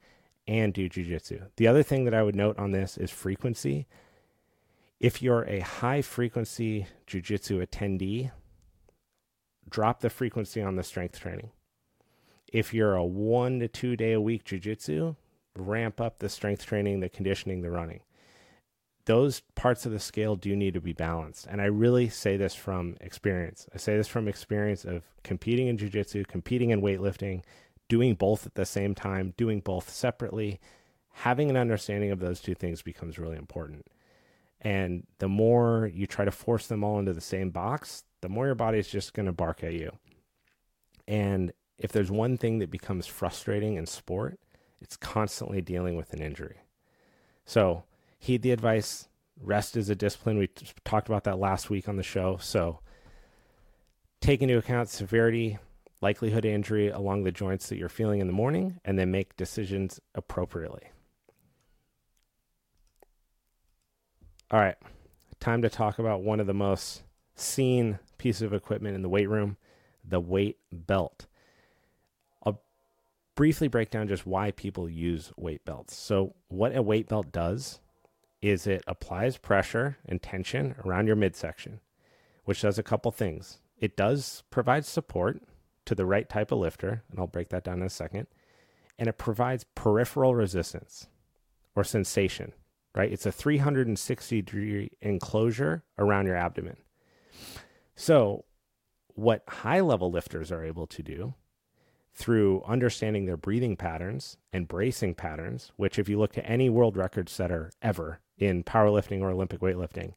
and 0.46 0.72
do 0.72 0.88
jujitsu. 0.88 1.48
The 1.56 1.66
other 1.66 1.83
thing 1.83 2.04
that 2.04 2.14
I 2.14 2.22
would 2.22 2.35
note 2.35 2.59
on 2.59 2.72
this 2.72 2.96
is 2.96 3.11
frequency. 3.11 3.87
If 4.98 5.22
you're 5.22 5.44
a 5.44 5.61
high 5.61 6.02
frequency 6.02 6.87
jujitsu 7.06 7.64
attendee, 7.66 8.30
drop 9.68 10.00
the 10.00 10.11
frequency 10.11 10.61
on 10.61 10.76
the 10.76 10.83
strength 10.83 11.20
training. 11.20 11.50
If 12.52 12.74
you're 12.74 12.96
a 12.96 13.04
one 13.04 13.61
to 13.61 13.68
two 13.68 13.96
day 13.96 14.12
a 14.12 14.20
week 14.20 14.44
jujitsu, 14.44 15.16
ramp 15.56 16.00
up 16.00 16.18
the 16.18 16.28
strength 16.28 16.66
training, 16.66 17.00
the 17.00 17.09
conditioning, 17.09 17.62
the 17.62 17.70
running. 17.70 18.00
Those 19.11 19.40
parts 19.57 19.87
of 19.87 19.90
the 19.90 19.99
scale 19.99 20.37
do 20.37 20.55
need 20.55 20.75
to 20.75 20.81
be 20.81 20.92
balanced. 20.92 21.49
And 21.49 21.61
I 21.61 21.64
really 21.64 22.09
say 22.09 22.37
this 22.37 22.55
from 22.55 22.94
experience. 23.01 23.66
I 23.75 23.79
say 23.79 23.96
this 23.96 24.07
from 24.07 24.29
experience 24.29 24.85
of 24.85 25.03
competing 25.25 25.66
in 25.66 25.79
jujitsu, 25.79 26.29
competing 26.29 26.70
in 26.70 26.81
weightlifting, 26.81 27.42
doing 27.88 28.14
both 28.14 28.46
at 28.46 28.55
the 28.55 28.64
same 28.64 28.94
time, 28.94 29.35
doing 29.37 29.59
both 29.59 29.90
separately. 29.90 30.61
Having 31.11 31.51
an 31.51 31.57
understanding 31.57 32.12
of 32.12 32.20
those 32.20 32.40
two 32.40 32.55
things 32.55 32.83
becomes 32.83 33.18
really 33.18 33.37
important. 33.37 33.85
And 34.61 35.09
the 35.18 35.29
more 35.29 35.90
you 35.92 36.07
try 36.07 36.25
to 36.25 36.31
force 36.31 36.68
them 36.68 36.85
all 36.85 37.01
into 37.01 37.12
the 37.12 37.20
same 37.20 37.51
box, 37.51 38.05
the 38.20 38.29
more 38.29 38.46
your 38.46 38.55
body 38.55 38.79
is 38.79 38.87
just 38.87 39.12
going 39.12 39.27
to 39.27 39.33
bark 39.33 39.64
at 39.64 39.73
you. 39.73 39.90
And 41.09 41.53
if 41.79 41.90
there's 41.90 42.12
one 42.12 42.38
thing 42.38 42.61
that 42.61 42.70
becomes 42.70 43.09
frustrating 43.09 43.75
in 43.75 43.87
sport, 43.87 44.38
it's 44.81 44.96
constantly 44.96 45.61
dealing 45.61 45.96
with 45.96 46.12
an 46.12 46.23
injury. 46.23 46.59
So 47.44 47.83
heed 48.20 48.42
the 48.42 48.52
advice. 48.52 49.09
Rest 49.42 49.76
is 49.76 49.88
a 49.88 49.96
discipline. 49.96 50.38
We 50.38 50.48
talked 50.85 51.09
about 51.09 51.24
that 51.24 51.38
last 51.38 51.70
week 51.70 51.88
on 51.88 51.96
the 51.96 52.02
show. 52.02 52.37
So 52.40 52.80
take 54.20 54.42
into 54.42 54.59
account 54.59 54.90
severity, 54.90 55.59
likelihood 56.02 56.44
of 56.44 56.52
injury 56.52 56.90
along 56.90 57.24
the 57.24 57.33
joints 57.33 57.68
that 57.70 57.78
you're 57.78 57.88
feeling 57.88 58.20
in 58.20 58.26
the 58.26 58.33
morning, 58.33 58.78
and 58.85 58.98
then 58.98 59.11
make 59.11 59.37
decisions 59.37 59.98
appropriately. 60.14 60.90
All 64.50 64.61
right, 64.61 64.76
time 65.38 65.62
to 65.62 65.70
talk 65.70 65.98
about 65.98 66.22
one 66.22 66.40
of 66.40 66.46
the 66.46 66.54
most 66.54 67.02
seen 67.35 67.98
pieces 68.18 68.42
of 68.42 68.52
equipment 68.52 68.94
in 68.94 69.02
the 69.02 69.09
weight 69.09 69.28
room 69.28 69.56
the 70.04 70.20
weight 70.20 70.59
belt 70.72 71.26
I'll 72.42 72.62
briefly 73.35 73.68
break 73.68 73.90
down 73.90 74.09
just 74.09 74.26
why 74.26 74.50
people 74.50 74.88
use 74.88 75.33
weight 75.37 75.64
belts. 75.64 75.94
So, 75.96 76.35
what 76.48 76.74
a 76.74 76.83
weight 76.83 77.09
belt 77.09 77.33
does 77.33 77.80
is 78.42 78.66
it 78.66 78.83
applies 78.87 79.37
pressure 79.37 79.98
and 80.07 80.22
tension 80.22 80.74
around 80.85 81.07
your 81.07 81.16
midsection, 81.16 81.81
which 82.44 82.62
does 82.62 82.79
a 82.79 82.83
couple 82.83 83.11
things. 83.11 83.59
It 83.79 83.96
does 83.96 84.42
provide 84.50 84.85
support 84.85 85.42
to 85.87 85.94
the 85.94 86.07
right 86.07 86.29
type 86.29 86.53
of 86.53 86.59
lifter, 86.59 87.03
and 87.11 87.18
I'll 87.18 87.26
break 87.26 87.48
that 87.50 87.64
down 87.64 87.81
in 87.81 87.87
a 87.87 87.90
second. 87.90 88.26
And 88.98 89.09
it 89.09 89.18
provides 89.18 89.64
peripheral 89.74 90.35
resistance 90.35 91.09
or 91.74 91.85
sensation, 91.85 92.53
right? 92.94 93.11
It's 93.11 93.26
a 93.26 93.33
360 93.33 94.42
degree 94.42 94.90
enclosure 95.00 95.85
around 95.98 96.26
your 96.26 96.37
abdomen. 96.37 96.76
So, 97.94 98.44
what 99.14 99.42
high 99.48 99.81
level 99.81 100.11
lifters 100.11 100.50
are 100.53 100.64
able 100.64 100.87
to 100.87 101.03
do 101.03 101.35
through 102.14 102.62
understanding 102.66 103.26
their 103.26 103.37
breathing 103.37 103.76
patterns 103.76 104.37
and 104.53 104.68
bracing 104.68 105.14
patterns, 105.14 105.72
which, 105.76 105.98
if 105.98 106.09
you 106.09 106.18
look 106.18 106.33
to 106.33 106.46
any 106.46 106.68
world 106.68 106.96
record 106.96 107.29
setter 107.29 107.70
ever 107.83 108.20
in 108.40 108.64
powerlifting 108.64 109.20
or 109.20 109.31
Olympic 109.31 109.61
weightlifting, 109.61 110.14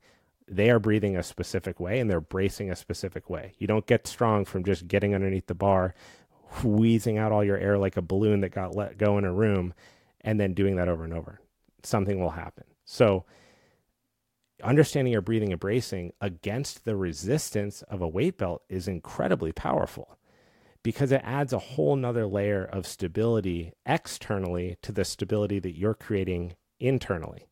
they 0.47 0.69
are 0.69 0.79
breathing 0.79 1.15
a 1.15 1.23
specific 1.23 1.79
way 1.79 1.99
and 1.99 2.09
they're 2.09 2.21
bracing 2.21 2.71
a 2.71 2.75
specific 2.75 3.29
way. 3.29 3.53
You 3.57 3.67
don't 3.67 3.86
get 3.86 4.07
strong 4.07 4.45
from 4.45 4.63
just 4.63 4.88
getting 4.88 5.13
underneath 5.13 5.47
the 5.47 5.55
bar, 5.55 5.93
wheezing 6.63 7.17
out 7.17 7.31
all 7.31 7.43
your 7.43 7.57
air 7.57 7.77
like 7.77 7.97
a 7.97 8.01
balloon 8.01 8.41
that 8.41 8.49
got 8.49 8.75
let 8.75 8.97
go 8.97 9.17
in 9.17 9.25
a 9.25 9.33
room, 9.33 9.73
and 10.21 10.39
then 10.39 10.53
doing 10.53 10.75
that 10.77 10.88
over 10.88 11.03
and 11.03 11.13
over. 11.13 11.39
Something 11.83 12.19
will 12.19 12.31
happen. 12.31 12.63
So, 12.86 13.25
understanding 14.63 15.12
your 15.12 15.21
breathing 15.21 15.51
and 15.51 15.59
bracing 15.59 16.13
against 16.21 16.86
the 16.86 16.95
resistance 16.95 17.81
of 17.83 18.01
a 18.01 18.07
weight 18.07 18.38
belt 18.38 18.63
is 18.69 18.88
incredibly 18.88 19.51
powerful 19.51 20.17
because 20.83 21.12
it 21.12 21.21
adds 21.23 21.53
a 21.53 21.59
whole 21.59 21.95
nother 21.95 22.25
layer 22.25 22.63
of 22.63 22.86
stability 22.86 23.73
externally 23.86 24.77
to 24.81 24.91
the 24.91 25.05
stability 25.05 25.59
that 25.59 25.77
you're 25.77 25.93
creating 25.93 26.55
internally. 26.79 27.47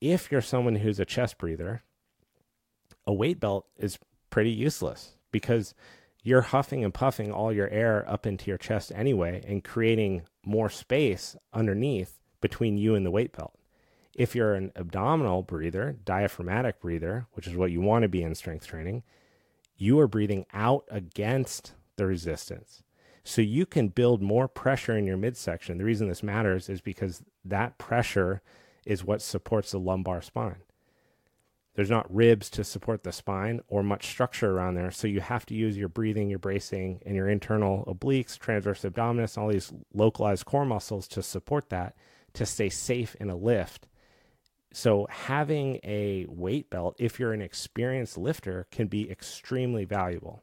If 0.00 0.30
you're 0.30 0.40
someone 0.40 0.76
who's 0.76 1.00
a 1.00 1.04
chest 1.04 1.38
breather, 1.38 1.82
a 3.06 3.12
weight 3.12 3.40
belt 3.40 3.66
is 3.76 3.98
pretty 4.30 4.50
useless 4.50 5.16
because 5.32 5.74
you're 6.22 6.42
huffing 6.42 6.84
and 6.84 6.92
puffing 6.92 7.32
all 7.32 7.52
your 7.52 7.68
air 7.68 8.04
up 8.08 8.26
into 8.26 8.50
your 8.50 8.58
chest 8.58 8.92
anyway 8.94 9.42
and 9.46 9.64
creating 9.64 10.22
more 10.44 10.68
space 10.68 11.36
underneath 11.52 12.18
between 12.40 12.76
you 12.76 12.94
and 12.94 13.04
the 13.04 13.10
weight 13.10 13.36
belt. 13.36 13.58
If 14.14 14.34
you're 14.34 14.54
an 14.54 14.72
abdominal 14.76 15.42
breather, 15.42 15.96
diaphragmatic 16.04 16.80
breather, 16.80 17.26
which 17.34 17.46
is 17.46 17.56
what 17.56 17.70
you 17.70 17.80
want 17.80 18.02
to 18.02 18.08
be 18.08 18.22
in 18.22 18.34
strength 18.34 18.66
training, 18.66 19.04
you 19.76 19.98
are 20.00 20.08
breathing 20.08 20.44
out 20.52 20.84
against 20.90 21.72
the 21.96 22.06
resistance. 22.06 22.82
So 23.22 23.42
you 23.42 23.64
can 23.66 23.88
build 23.88 24.22
more 24.22 24.48
pressure 24.48 24.96
in 24.96 25.06
your 25.06 25.16
midsection. 25.16 25.78
The 25.78 25.84
reason 25.84 26.08
this 26.08 26.22
matters 26.22 26.68
is 26.68 26.80
because 26.80 27.22
that 27.44 27.78
pressure 27.78 28.42
is 28.88 29.04
what 29.04 29.22
supports 29.22 29.70
the 29.70 29.78
lumbar 29.78 30.22
spine. 30.22 30.62
There's 31.74 31.90
not 31.90 32.12
ribs 32.12 32.50
to 32.50 32.64
support 32.64 33.04
the 33.04 33.12
spine 33.12 33.60
or 33.68 33.84
much 33.84 34.06
structure 34.06 34.50
around 34.50 34.74
there. 34.74 34.90
So 34.90 35.06
you 35.06 35.20
have 35.20 35.46
to 35.46 35.54
use 35.54 35.76
your 35.76 35.88
breathing, 35.88 36.28
your 36.28 36.40
bracing, 36.40 37.00
and 37.06 37.14
your 37.14 37.28
internal 37.28 37.84
obliques, 37.84 38.36
transverse 38.36 38.82
abdominis, 38.82 39.38
all 39.38 39.48
these 39.48 39.72
localized 39.94 40.44
core 40.44 40.64
muscles 40.64 41.06
to 41.08 41.22
support 41.22 41.68
that 41.68 41.94
to 42.32 42.46
stay 42.46 42.68
safe 42.68 43.14
in 43.20 43.30
a 43.30 43.36
lift. 43.36 43.86
So 44.72 45.06
having 45.10 45.78
a 45.84 46.26
weight 46.28 46.68
belt, 46.70 46.96
if 46.98 47.20
you're 47.20 47.32
an 47.32 47.42
experienced 47.42 48.18
lifter, 48.18 48.66
can 48.70 48.88
be 48.88 49.10
extremely 49.10 49.84
valuable. 49.84 50.42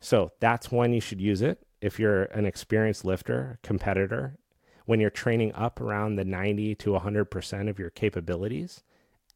So 0.00 0.32
that's 0.40 0.70
when 0.70 0.92
you 0.92 1.00
should 1.00 1.20
use 1.20 1.42
it. 1.42 1.66
If 1.80 1.98
you're 1.98 2.24
an 2.24 2.46
experienced 2.46 3.04
lifter, 3.04 3.58
competitor, 3.62 4.38
when 4.84 5.00
you're 5.00 5.10
training 5.10 5.52
up 5.54 5.80
around 5.80 6.16
the 6.16 6.24
90 6.24 6.74
to 6.76 6.90
100% 6.90 7.68
of 7.68 7.78
your 7.78 7.90
capabilities 7.90 8.82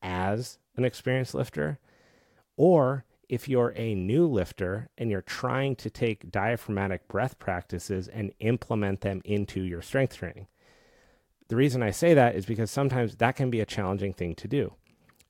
as 0.02 0.58
an 0.76 0.84
experienced 0.84 1.34
lifter, 1.34 1.78
or 2.56 3.04
if 3.28 3.48
you're 3.48 3.74
a 3.76 3.94
new 3.94 4.26
lifter 4.26 4.88
and 4.96 5.10
you're 5.10 5.22
trying 5.22 5.76
to 5.76 5.90
take 5.90 6.30
diaphragmatic 6.30 7.06
breath 7.08 7.38
practices 7.38 8.08
and 8.08 8.32
implement 8.40 9.02
them 9.02 9.20
into 9.24 9.62
your 9.62 9.82
strength 9.82 10.16
training. 10.16 10.46
The 11.48 11.56
reason 11.56 11.82
I 11.82 11.90
say 11.90 12.14
that 12.14 12.36
is 12.36 12.46
because 12.46 12.70
sometimes 12.70 13.16
that 13.16 13.36
can 13.36 13.50
be 13.50 13.60
a 13.60 13.66
challenging 13.66 14.12
thing 14.12 14.34
to 14.36 14.48
do. 14.48 14.74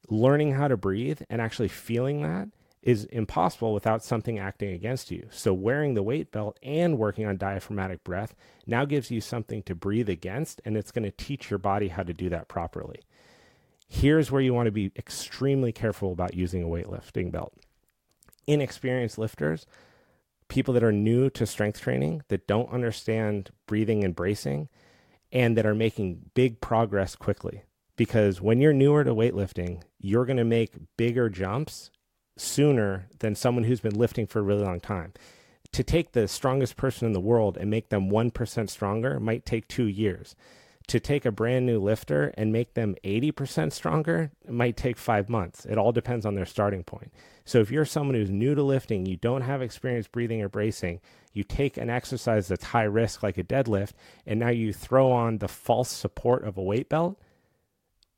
Learning 0.08 0.54
how 0.54 0.68
to 0.68 0.76
breathe 0.76 1.20
and 1.28 1.40
actually 1.40 1.68
feeling 1.68 2.22
that 2.22 2.48
is 2.82 3.04
impossible 3.06 3.74
without 3.74 4.04
something 4.04 4.38
acting 4.38 4.72
against 4.72 5.10
you. 5.10 5.26
So, 5.30 5.52
wearing 5.52 5.94
the 5.94 6.02
weight 6.02 6.30
belt 6.30 6.58
and 6.62 6.98
working 6.98 7.26
on 7.26 7.36
diaphragmatic 7.36 8.04
breath 8.04 8.34
now 8.66 8.84
gives 8.84 9.10
you 9.10 9.20
something 9.20 9.62
to 9.64 9.74
breathe 9.74 10.08
against, 10.08 10.60
and 10.64 10.76
it's 10.76 10.92
going 10.92 11.04
to 11.04 11.10
teach 11.10 11.50
your 11.50 11.58
body 11.58 11.88
how 11.88 12.02
to 12.02 12.14
do 12.14 12.28
that 12.28 12.48
properly. 12.48 13.00
Here's 13.88 14.30
where 14.30 14.42
you 14.42 14.54
want 14.54 14.66
to 14.66 14.72
be 14.72 14.92
extremely 14.96 15.72
careful 15.72 16.12
about 16.12 16.34
using 16.34 16.62
a 16.62 16.66
weightlifting 16.66 17.32
belt. 17.32 17.54
Inexperienced 18.46 19.18
lifters, 19.18 19.66
people 20.48 20.74
that 20.74 20.84
are 20.84 20.92
new 20.92 21.30
to 21.30 21.46
strength 21.46 21.80
training, 21.80 22.22
that 22.28 22.46
don't 22.46 22.70
understand 22.70 23.50
breathing 23.66 24.04
and 24.04 24.14
bracing, 24.14 24.68
and 25.32 25.56
that 25.56 25.66
are 25.66 25.74
making 25.74 26.30
big 26.34 26.60
progress 26.60 27.16
quickly. 27.16 27.62
Because 27.96 28.40
when 28.40 28.60
you're 28.60 28.72
newer 28.72 29.02
to 29.04 29.14
weightlifting, 29.14 29.82
you're 29.98 30.24
going 30.24 30.36
to 30.36 30.44
make 30.44 30.96
bigger 30.96 31.28
jumps 31.28 31.90
sooner 32.40 33.08
than 33.18 33.34
someone 33.34 33.64
who's 33.64 33.80
been 33.80 33.98
lifting 33.98 34.26
for 34.26 34.38
a 34.38 34.42
really 34.42 34.64
long 34.64 34.80
time. 34.80 35.12
To 35.72 35.84
take 35.84 36.12
the 36.12 36.28
strongest 36.28 36.76
person 36.76 37.06
in 37.06 37.12
the 37.12 37.20
world 37.20 37.56
and 37.56 37.70
make 37.70 37.90
them 37.90 38.10
1% 38.10 38.70
stronger 38.70 39.20
might 39.20 39.44
take 39.44 39.68
two 39.68 39.86
years. 39.86 40.34
To 40.88 40.98
take 40.98 41.26
a 41.26 41.30
brand 41.30 41.66
new 41.66 41.78
lifter 41.78 42.32
and 42.38 42.50
make 42.50 42.72
them 42.72 42.96
80% 43.04 43.72
stronger 43.72 44.30
might 44.48 44.76
take 44.76 44.96
five 44.96 45.28
months. 45.28 45.66
It 45.66 45.76
all 45.76 45.92
depends 45.92 46.24
on 46.24 46.34
their 46.34 46.46
starting 46.46 46.82
point. 46.82 47.12
So, 47.44 47.60
if 47.60 47.70
you're 47.70 47.84
someone 47.84 48.14
who's 48.14 48.30
new 48.30 48.54
to 48.54 48.62
lifting, 48.62 49.04
you 49.04 49.16
don't 49.16 49.42
have 49.42 49.60
experience 49.60 50.06
breathing 50.06 50.40
or 50.40 50.48
bracing, 50.48 51.00
you 51.34 51.44
take 51.44 51.76
an 51.76 51.90
exercise 51.90 52.48
that's 52.48 52.64
high 52.64 52.84
risk, 52.84 53.22
like 53.22 53.36
a 53.36 53.44
deadlift, 53.44 53.92
and 54.26 54.40
now 54.40 54.48
you 54.48 54.72
throw 54.72 55.12
on 55.12 55.38
the 55.38 55.48
false 55.48 55.90
support 55.90 56.44
of 56.44 56.56
a 56.56 56.62
weight 56.62 56.88
belt, 56.88 57.20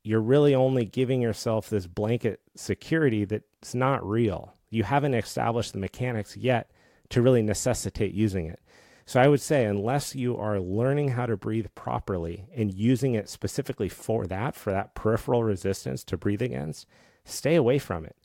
you're 0.03 0.21
really 0.21 0.55
only 0.55 0.85
giving 0.85 1.21
yourself 1.21 1.69
this 1.69 1.87
blanket 1.87 2.41
security 2.55 3.25
that's 3.25 3.75
not 3.75 4.07
real. 4.07 4.53
You 4.69 4.83
haven't 4.83 5.13
established 5.13 5.73
the 5.73 5.79
mechanics 5.79 6.35
yet 6.35 6.71
to 7.09 7.21
really 7.21 7.41
necessitate 7.41 8.13
using 8.13 8.47
it. 8.47 8.59
So 9.05 9.19
I 9.19 9.27
would 9.27 9.41
say, 9.41 9.65
unless 9.65 10.15
you 10.15 10.37
are 10.37 10.59
learning 10.59 11.09
how 11.09 11.25
to 11.25 11.35
breathe 11.35 11.67
properly 11.75 12.45
and 12.55 12.73
using 12.73 13.13
it 13.13 13.29
specifically 13.29 13.89
for 13.89 14.25
that, 14.27 14.55
for 14.55 14.71
that 14.71 14.95
peripheral 14.95 15.43
resistance 15.43 16.03
to 16.05 16.17
breathe 16.17 16.41
against, 16.41 16.87
stay 17.25 17.55
away 17.55 17.77
from 17.77 18.05
it. 18.05 18.15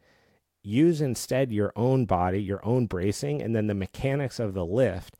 Use 0.63 1.01
instead 1.01 1.53
your 1.53 1.73
own 1.77 2.07
body, 2.07 2.41
your 2.43 2.65
own 2.65 2.87
bracing, 2.87 3.43
and 3.43 3.55
then 3.55 3.67
the 3.67 3.75
mechanics 3.75 4.39
of 4.39 4.55
the 4.55 4.65
lift 4.65 5.17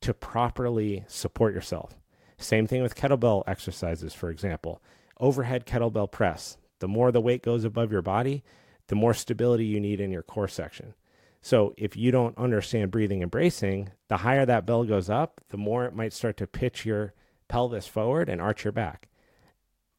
to 0.00 0.14
properly 0.14 1.04
support 1.08 1.54
yourself. 1.54 1.94
Same 2.36 2.66
thing 2.66 2.82
with 2.82 2.94
kettlebell 2.94 3.42
exercises, 3.46 4.14
for 4.14 4.30
example. 4.30 4.82
Overhead 5.20 5.66
kettlebell 5.66 6.10
press. 6.10 6.56
The 6.80 6.88
more 6.88 7.10
the 7.10 7.20
weight 7.20 7.42
goes 7.42 7.64
above 7.64 7.90
your 7.90 8.02
body, 8.02 8.44
the 8.86 8.94
more 8.94 9.14
stability 9.14 9.64
you 9.64 9.80
need 9.80 10.00
in 10.00 10.10
your 10.10 10.22
core 10.22 10.48
section. 10.48 10.94
So 11.42 11.74
if 11.76 11.96
you 11.96 12.10
don't 12.10 12.36
understand 12.36 12.90
breathing 12.90 13.22
and 13.22 13.30
bracing, 13.30 13.90
the 14.08 14.18
higher 14.18 14.44
that 14.46 14.66
bell 14.66 14.84
goes 14.84 15.08
up, 15.08 15.40
the 15.50 15.56
more 15.56 15.84
it 15.84 15.94
might 15.94 16.12
start 16.12 16.36
to 16.38 16.46
pitch 16.46 16.84
your 16.84 17.14
pelvis 17.48 17.86
forward 17.86 18.28
and 18.28 18.40
arch 18.40 18.64
your 18.64 18.72
back. 18.72 19.08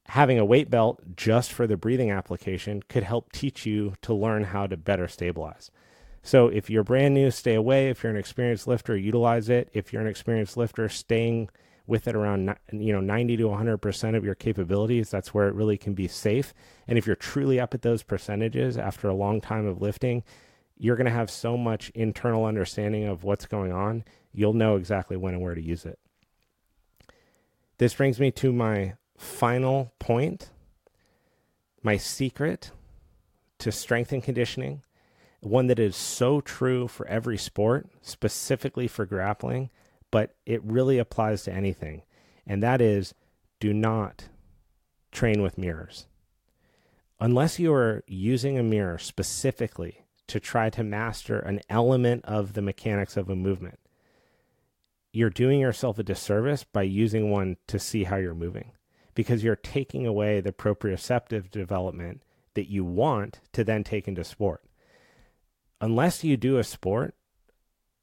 Having 0.08 0.39
a 0.39 0.45
weight 0.45 0.69
belt 0.69 1.01
just 1.15 1.53
for 1.53 1.67
the 1.67 1.77
breathing 1.77 2.12
application 2.12 2.82
could 2.89 3.03
help 3.03 3.32
teach 3.32 3.65
you 3.65 3.93
to 4.01 4.13
learn 4.13 4.45
how 4.45 4.67
to 4.67 4.75
better 4.75 5.08
stabilize. 5.08 5.69
So 6.23 6.47
if 6.47 6.69
you're 6.69 6.84
brand 6.84 7.13
new, 7.13 7.32
stay 7.32 7.55
away. 7.55 7.89
If 7.89 8.03
you're 8.03 8.12
an 8.12 8.17
experienced 8.17 8.67
lifter, 8.67 8.97
utilize 8.97 9.49
it. 9.49 9.69
If 9.73 9.93
you're 9.93 10.01
an 10.01 10.08
experienced 10.08 10.58
lifter, 10.58 10.89
staying 10.89 11.49
with 11.89 12.08
it 12.08 12.15
around 12.15 12.56
you 12.71 12.93
know 12.93 13.02
90 13.02 13.38
to 13.38 13.43
100% 13.45 14.15
of 14.15 14.23
your 14.23 14.36
capabilities 14.36 15.10
that's 15.10 15.34
where 15.34 15.47
it 15.47 15.56
really 15.56 15.78
can 15.78 15.93
be 15.93 16.08
safe. 16.08 16.54
And 16.88 16.97
if 16.97 17.08
you're 17.08 17.15
truly 17.15 17.60
up 17.60 17.73
at 17.73 17.82
those 17.82 18.04
percentages 18.04 18.78
after 18.78 19.10
a 19.10 19.13
long 19.13 19.41
time 19.41 19.65
of 19.65 19.82
lifting 19.82 20.23
you're 20.78 20.95
going 20.95 21.06
to 21.06 21.12
have 21.12 21.30
so 21.30 21.58
much 21.58 21.89
internal 21.89 22.45
understanding 22.45 23.06
of 23.06 23.23
what's 23.23 23.47
going 23.47 23.71
on 23.71 24.06
you'll 24.32 24.54
know 24.54 24.75
exactly 24.75 25.17
when 25.17 25.34
and 25.34 25.41
where 25.41 25.56
to 25.56 25.62
use 25.62 25.86
it. 25.86 25.99
This 27.80 27.95
brings 27.95 28.19
me 28.19 28.30
to 28.32 28.54
my 28.54 28.93
final 29.17 29.91
point 29.99 30.52
my 31.82 31.97
secret 31.97 32.71
to 33.58 33.71
strength 33.71 34.12
and 34.12 34.23
conditioning 34.23 34.84
one 35.41 35.67
that 35.67 35.80
is 35.80 35.95
so 35.95 36.39
true 36.41 36.88
for 36.88 37.08
every 37.08 37.38
sport 37.38 37.89
specifically 38.02 38.88
for 38.88 39.06
grappling 39.06 39.69
but 40.12 40.36
it 40.45 40.63
really 40.63 40.98
applies 40.98 41.43
to 41.43 41.54
anything. 41.54 42.04
And 42.45 42.63
that 42.63 42.82
is 42.82 43.13
do 43.60 43.74
not 43.74 44.30
train 45.12 45.41
with 45.41 45.58
mirrors. 45.58 46.08
Unless 47.19 47.60
you 47.60 47.74
are 47.74 48.04
using 48.08 48.58
a 48.58 48.63
mirror 48.63 48.98
specifically 48.98 50.06
to 50.28 50.39
try 50.39 50.69
to 50.69 50.84
master 50.84 51.39
an 51.39 51.60
element 51.69 52.24
of 52.26 52.54
the 52.54 52.62
mechanics 52.62 53.17
of 53.17 53.30
a 53.30 53.36
movement, 53.36 53.80
you're 55.12 55.30
doing 55.30 55.60
yourself 55.60 56.00
a 56.00 56.04
disservice 56.04 56.63
by 56.63 56.84
using 56.84 57.30
one 57.30 57.58
to 57.67 57.80
see 57.80 58.04
how 58.06 58.15
you're 58.15 58.36
moving 58.36 58.72
because 59.15 59.43
you're 59.43 59.56
taking 59.56 60.06
away 60.06 60.39
the 60.39 60.54
proprioceptive 60.54 61.50
development 61.52 62.22
that 62.54 62.69
you 62.69 62.86
want 62.86 63.41
to 63.52 63.63
then 63.63 63.84
take 63.84 64.08
into 64.08 64.24
sport. 64.24 64.63
Unless 65.82 66.24
you 66.24 66.38
do 66.38 66.58
a 66.58 66.63
sport 66.63 67.15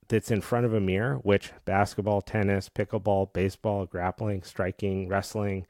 that's 0.09 0.31
in 0.31 0.40
front 0.40 0.66
of 0.66 0.75
a 0.75 0.81
mirror, 0.81 1.16
which 1.16 1.53
basketball, 1.64 2.23
tennis, 2.23 2.69
pickleball, 2.69 3.33
baseball, 3.33 3.87
grappling, 3.87 4.42
striking, 4.42 5.09
wrestling, 5.09 5.66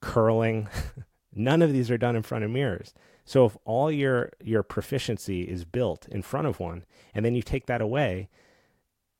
curling, 0.00 0.68
none 1.34 1.62
of 1.62 1.72
these 1.72 1.90
are 1.90 1.98
done 1.98 2.16
in 2.16 2.22
front 2.22 2.44
of 2.44 2.50
mirrors. 2.50 2.94
So 3.24 3.44
if 3.44 3.56
all 3.64 3.92
your 3.92 4.32
your 4.42 4.62
proficiency 4.62 5.42
is 5.42 5.64
built 5.64 6.08
in 6.08 6.22
front 6.22 6.46
of 6.46 6.60
one 6.60 6.84
and 7.14 7.24
then 7.24 7.34
you 7.34 7.42
take 7.42 7.66
that 7.66 7.82
away, 7.82 8.28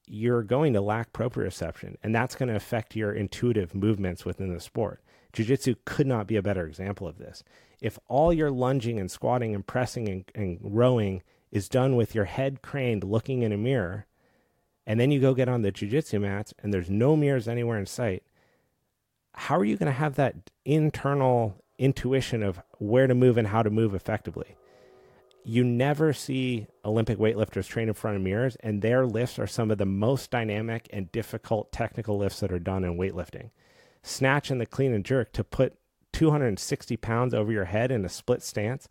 you're 0.06 0.42
going 0.42 0.72
to 0.72 0.80
lack 0.80 1.12
proprioception 1.12 1.96
and 2.02 2.14
that's 2.14 2.34
going 2.34 2.48
to 2.48 2.56
affect 2.56 2.96
your 2.96 3.12
intuitive 3.12 3.74
movements 3.74 4.24
within 4.24 4.52
the 4.52 4.60
sport. 4.60 5.02
Jiu-jitsu 5.34 5.74
could 5.84 6.06
not 6.06 6.26
be 6.26 6.36
a 6.36 6.42
better 6.42 6.66
example 6.66 7.06
of 7.06 7.18
this. 7.18 7.44
If 7.82 7.98
all 8.08 8.32
your 8.32 8.50
lunging 8.50 8.98
and 8.98 9.10
squatting 9.10 9.54
and 9.54 9.66
pressing 9.66 10.08
and, 10.08 10.24
and 10.34 10.58
rowing 10.62 11.22
is 11.52 11.68
done 11.68 11.94
with 11.94 12.14
your 12.14 12.24
head 12.24 12.62
craned 12.62 13.04
looking 13.04 13.42
in 13.42 13.52
a 13.52 13.58
mirror, 13.58 14.06
and 14.88 14.98
then 14.98 15.10
you 15.10 15.20
go 15.20 15.34
get 15.34 15.50
on 15.50 15.60
the 15.60 15.70
jujitsu 15.70 16.18
mats 16.18 16.54
and 16.62 16.72
there's 16.72 16.88
no 16.88 17.14
mirrors 17.14 17.46
anywhere 17.46 17.78
in 17.78 17.84
sight, 17.84 18.22
how 19.34 19.58
are 19.58 19.64
you 19.64 19.76
going 19.76 19.92
to 19.92 19.92
have 19.92 20.14
that 20.14 20.50
internal 20.64 21.62
intuition 21.78 22.42
of 22.42 22.58
where 22.78 23.06
to 23.06 23.14
move 23.14 23.36
and 23.36 23.48
how 23.48 23.62
to 23.62 23.68
move 23.68 23.94
effectively? 23.94 24.56
You 25.44 25.62
never 25.62 26.14
see 26.14 26.68
Olympic 26.86 27.18
weightlifters 27.18 27.68
train 27.68 27.88
in 27.88 27.94
front 27.94 28.16
of 28.16 28.22
mirrors, 28.22 28.56
and 28.56 28.80
their 28.80 29.04
lifts 29.04 29.38
are 29.38 29.46
some 29.46 29.70
of 29.70 29.76
the 29.76 29.86
most 29.86 30.30
dynamic 30.30 30.88
and 30.90 31.12
difficult 31.12 31.70
technical 31.70 32.16
lifts 32.16 32.40
that 32.40 32.52
are 32.52 32.58
done 32.58 32.82
in 32.82 32.96
weightlifting. 32.96 33.50
Snatch 34.02 34.50
and 34.50 34.60
the 34.60 34.66
clean 34.66 34.94
and 34.94 35.04
jerk 35.04 35.32
to 35.34 35.44
put 35.44 35.78
260 36.14 36.96
pounds 36.96 37.34
over 37.34 37.52
your 37.52 37.66
head 37.66 37.90
in 37.90 38.06
a 38.06 38.08
split 38.08 38.42
stance 38.42 38.88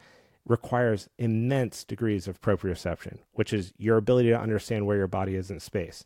requires 0.48 1.10
immense 1.18 1.84
degrees 1.84 2.28
of 2.28 2.42
proprioception, 2.42 3.20
which 3.34 3.54
is 3.54 3.74
your 3.78 3.98
ability 3.98 4.30
to 4.30 4.40
understand 4.40 4.86
where 4.86 4.98
your 4.98 5.08
body 5.08 5.36
is 5.36 5.52
in 5.52 5.60
space. 5.60 6.06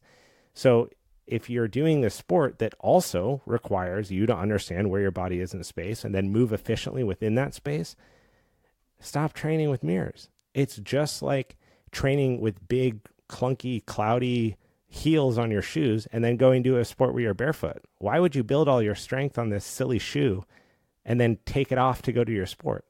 So, 0.53 0.89
if 1.27 1.49
you're 1.49 1.67
doing 1.67 2.01
this 2.01 2.15
sport 2.15 2.59
that 2.59 2.73
also 2.79 3.41
requires 3.45 4.11
you 4.11 4.25
to 4.25 4.35
understand 4.35 4.89
where 4.89 4.99
your 4.99 5.11
body 5.11 5.39
is 5.39 5.53
in 5.53 5.63
space 5.63 6.03
and 6.03 6.13
then 6.13 6.31
move 6.31 6.51
efficiently 6.51 7.03
within 7.03 7.35
that 7.35 7.53
space, 7.53 7.95
stop 8.99 9.31
training 9.31 9.69
with 9.69 9.83
mirrors. 9.83 10.27
It's 10.53 10.77
just 10.77 11.21
like 11.21 11.55
training 11.91 12.41
with 12.41 12.67
big, 12.67 12.99
clunky, 13.29 13.85
cloudy 13.85 14.57
heels 14.87 15.37
on 15.37 15.51
your 15.51 15.61
shoes 15.61 16.05
and 16.11 16.21
then 16.21 16.35
going 16.35 16.63
to 16.63 16.77
a 16.77 16.83
sport 16.83 17.13
where 17.13 17.23
you're 17.23 17.33
barefoot. 17.33 17.81
Why 17.99 18.19
would 18.19 18.35
you 18.35 18.43
build 18.43 18.67
all 18.67 18.81
your 18.81 18.95
strength 18.95 19.37
on 19.37 19.49
this 19.49 19.63
silly 19.63 19.99
shoe 19.99 20.43
and 21.05 21.21
then 21.21 21.37
take 21.45 21.71
it 21.71 21.77
off 21.77 22.01
to 22.01 22.11
go 22.11 22.25
to 22.25 22.31
your 22.31 22.45
sport? 22.45 22.83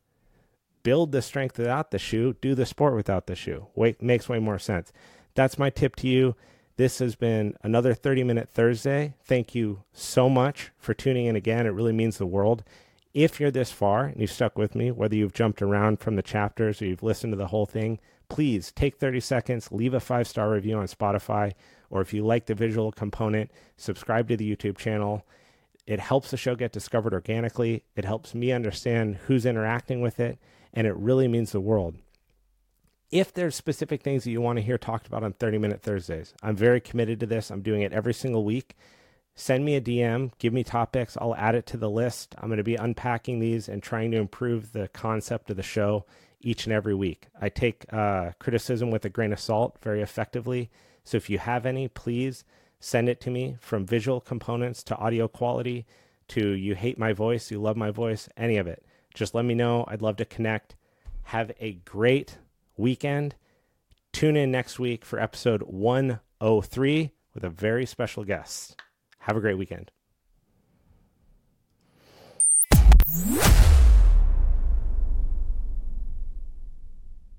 Build 0.84 1.12
the 1.12 1.22
strength 1.22 1.58
without 1.58 1.92
the 1.92 2.00
shoe, 2.00 2.36
do 2.42 2.56
the 2.56 2.66
sport 2.66 2.96
without 2.96 3.28
the 3.28 3.36
shoe. 3.36 3.68
Wait, 3.76 4.02
makes 4.02 4.30
way 4.30 4.40
more 4.40 4.60
sense. 4.60 4.92
That's 5.36 5.60
my 5.60 5.70
tip 5.70 5.96
to 5.98 6.08
you. 6.08 6.36
This 6.78 7.00
has 7.00 7.16
been 7.16 7.56
another 7.64 7.94
30 7.94 8.24
minute 8.24 8.50
Thursday. 8.54 9.14
Thank 9.24 9.54
you 9.54 9.84
so 9.94 10.30
much 10.30 10.72
for 10.78 10.94
tuning 10.94 11.26
in 11.26 11.36
again. 11.36 11.66
It 11.66 11.72
really 11.72 11.94
means 11.94 12.18
the 12.18 12.26
world. 12.26 12.64
If 13.14 13.40
you're 13.40 13.52
this 13.52 13.72
far 13.72 14.06
and 14.06 14.22
you've 14.22 14.32
stuck 14.32 14.58
with 14.58 14.74
me, 14.74 14.90
whether 14.90 15.16
you've 15.16 15.34
jumped 15.34 15.62
around 15.62 16.00
from 16.00 16.16
the 16.16 16.22
chapters 16.22 16.82
or 16.82 16.86
you've 16.86 17.04
listened 17.04 17.34
to 17.34 17.38
the 17.38 17.48
whole 17.48 17.66
thing, 17.66 18.00
please 18.30 18.72
take 18.72 18.98
30 18.98 19.20
seconds, 19.20 19.72
leave 19.72 19.94
a 19.94 20.00
five 20.00 20.28
star 20.28 20.50
review 20.50 20.78
on 20.78 20.88
Spotify, 20.88 21.54
or 21.90 22.02
if 22.02 22.14
you 22.14 22.26
like 22.26 22.46
the 22.46 22.56
visual 22.56 22.92
component, 22.92 23.52
subscribe 23.76 24.30
to 24.30 24.38
the 24.38 24.56
YouTube 24.56 24.78
channel. 24.78 25.26
It 25.86 26.00
helps 26.00 26.32
the 26.32 26.38
show 26.38 26.56
get 26.56 26.72
discovered 26.72 27.14
organically. 27.14 27.84
It 27.96 28.06
helps 28.06 28.36
me 28.36 28.52
understand 28.52 29.18
who's 29.28 29.46
interacting 29.46 30.02
with 30.02 30.20
it 30.20 30.38
and 30.74 30.88
it 30.88 30.96
really 30.96 31.28
means 31.28 31.52
the 31.52 31.60
world. 31.60 31.96
If 33.10 33.34
there's 33.34 33.56
specific 33.56 34.04
things 34.04 34.24
that 34.24 34.32
you 34.32 34.40
want 34.40 34.58
to 34.58 34.64
hear 34.64 34.78
talked 34.78 35.06
about 35.06 35.24
on 35.24 35.34
30 35.34 35.58
Minute 35.58 35.82
Thursdays, 35.82 36.34
I'm 36.42 36.56
very 36.56 36.80
committed 36.80 37.20
to 37.20 37.26
this. 37.26 37.52
I'm 37.52 37.62
doing 37.62 37.82
it 37.82 37.92
every 37.92 38.14
single 38.14 38.46
week. 38.46 38.78
Send 39.36 39.66
me 39.66 39.76
a 39.76 39.82
DM, 39.82 40.32
give 40.40 40.54
me 40.54 40.64
topics, 40.64 41.18
I'll 41.20 41.36
add 41.36 41.56
it 41.56 41.66
to 41.68 41.78
the 41.78 41.90
list. 41.90 42.36
I'm 42.38 42.50
going 42.50 42.58
to 42.58 42.64
be 42.64 42.76
unpacking 42.76 43.40
these 43.40 43.68
and 43.68 43.82
trying 43.82 44.12
to 44.12 44.18
improve 44.18 44.72
the 44.72 44.88
concept 44.90 45.50
of 45.50 45.58
the 45.58 45.64
show 45.64 46.06
each 46.42 46.66
and 46.66 46.74
every 46.74 46.94
week. 46.94 47.28
I 47.40 47.50
take 47.50 47.86
uh, 47.94 48.32
criticism 48.40 48.92
with 48.92 49.06
a 49.06 49.10
grain 49.10 49.34
of 49.34 49.40
salt 49.40 49.78
very 49.82 50.02
effectively. 50.02 50.70
So 51.04 51.18
if 51.18 51.30
you 51.30 51.40
have 51.40 51.66
any, 51.66 51.88
please 51.88 52.44
send 52.82 53.08
it 53.08 53.22
to 53.22 53.30
me 53.30 53.56
from 53.62 53.86
visual 53.86 54.20
components 54.20 54.84
to 54.84 54.98
audio 54.98 55.30
quality 55.30 55.86
to 56.28 56.50
you 56.50 56.76
hate 56.76 56.98
my 56.98 57.14
voice, 57.14 57.52
you 57.52 57.62
love 57.62 57.78
my 57.78 57.92
voice, 57.92 58.28
any 58.36 58.58
of 58.58 58.68
it. 58.68 58.84
Just 59.14 59.36
let 59.36 59.46
me 59.46 59.54
know. 59.54 59.86
I'd 59.88 60.02
love 60.02 60.18
to 60.18 60.26
connect. 60.26 60.76
Have 61.24 61.52
a 61.60 61.74
great 61.74 62.38
weekend. 62.78 63.36
Tune 64.12 64.36
in 64.36 64.52
next 64.52 64.80
week 64.80 65.06
for 65.06 65.20
episode 65.20 65.62
103 65.64 67.12
with 67.34 67.44
a 67.44 67.50
very 67.50 67.86
special 67.86 68.24
guest. 68.24 68.82
Have 69.20 69.38
a 69.38 69.42
great 69.42 69.58
weekend. 69.58 69.92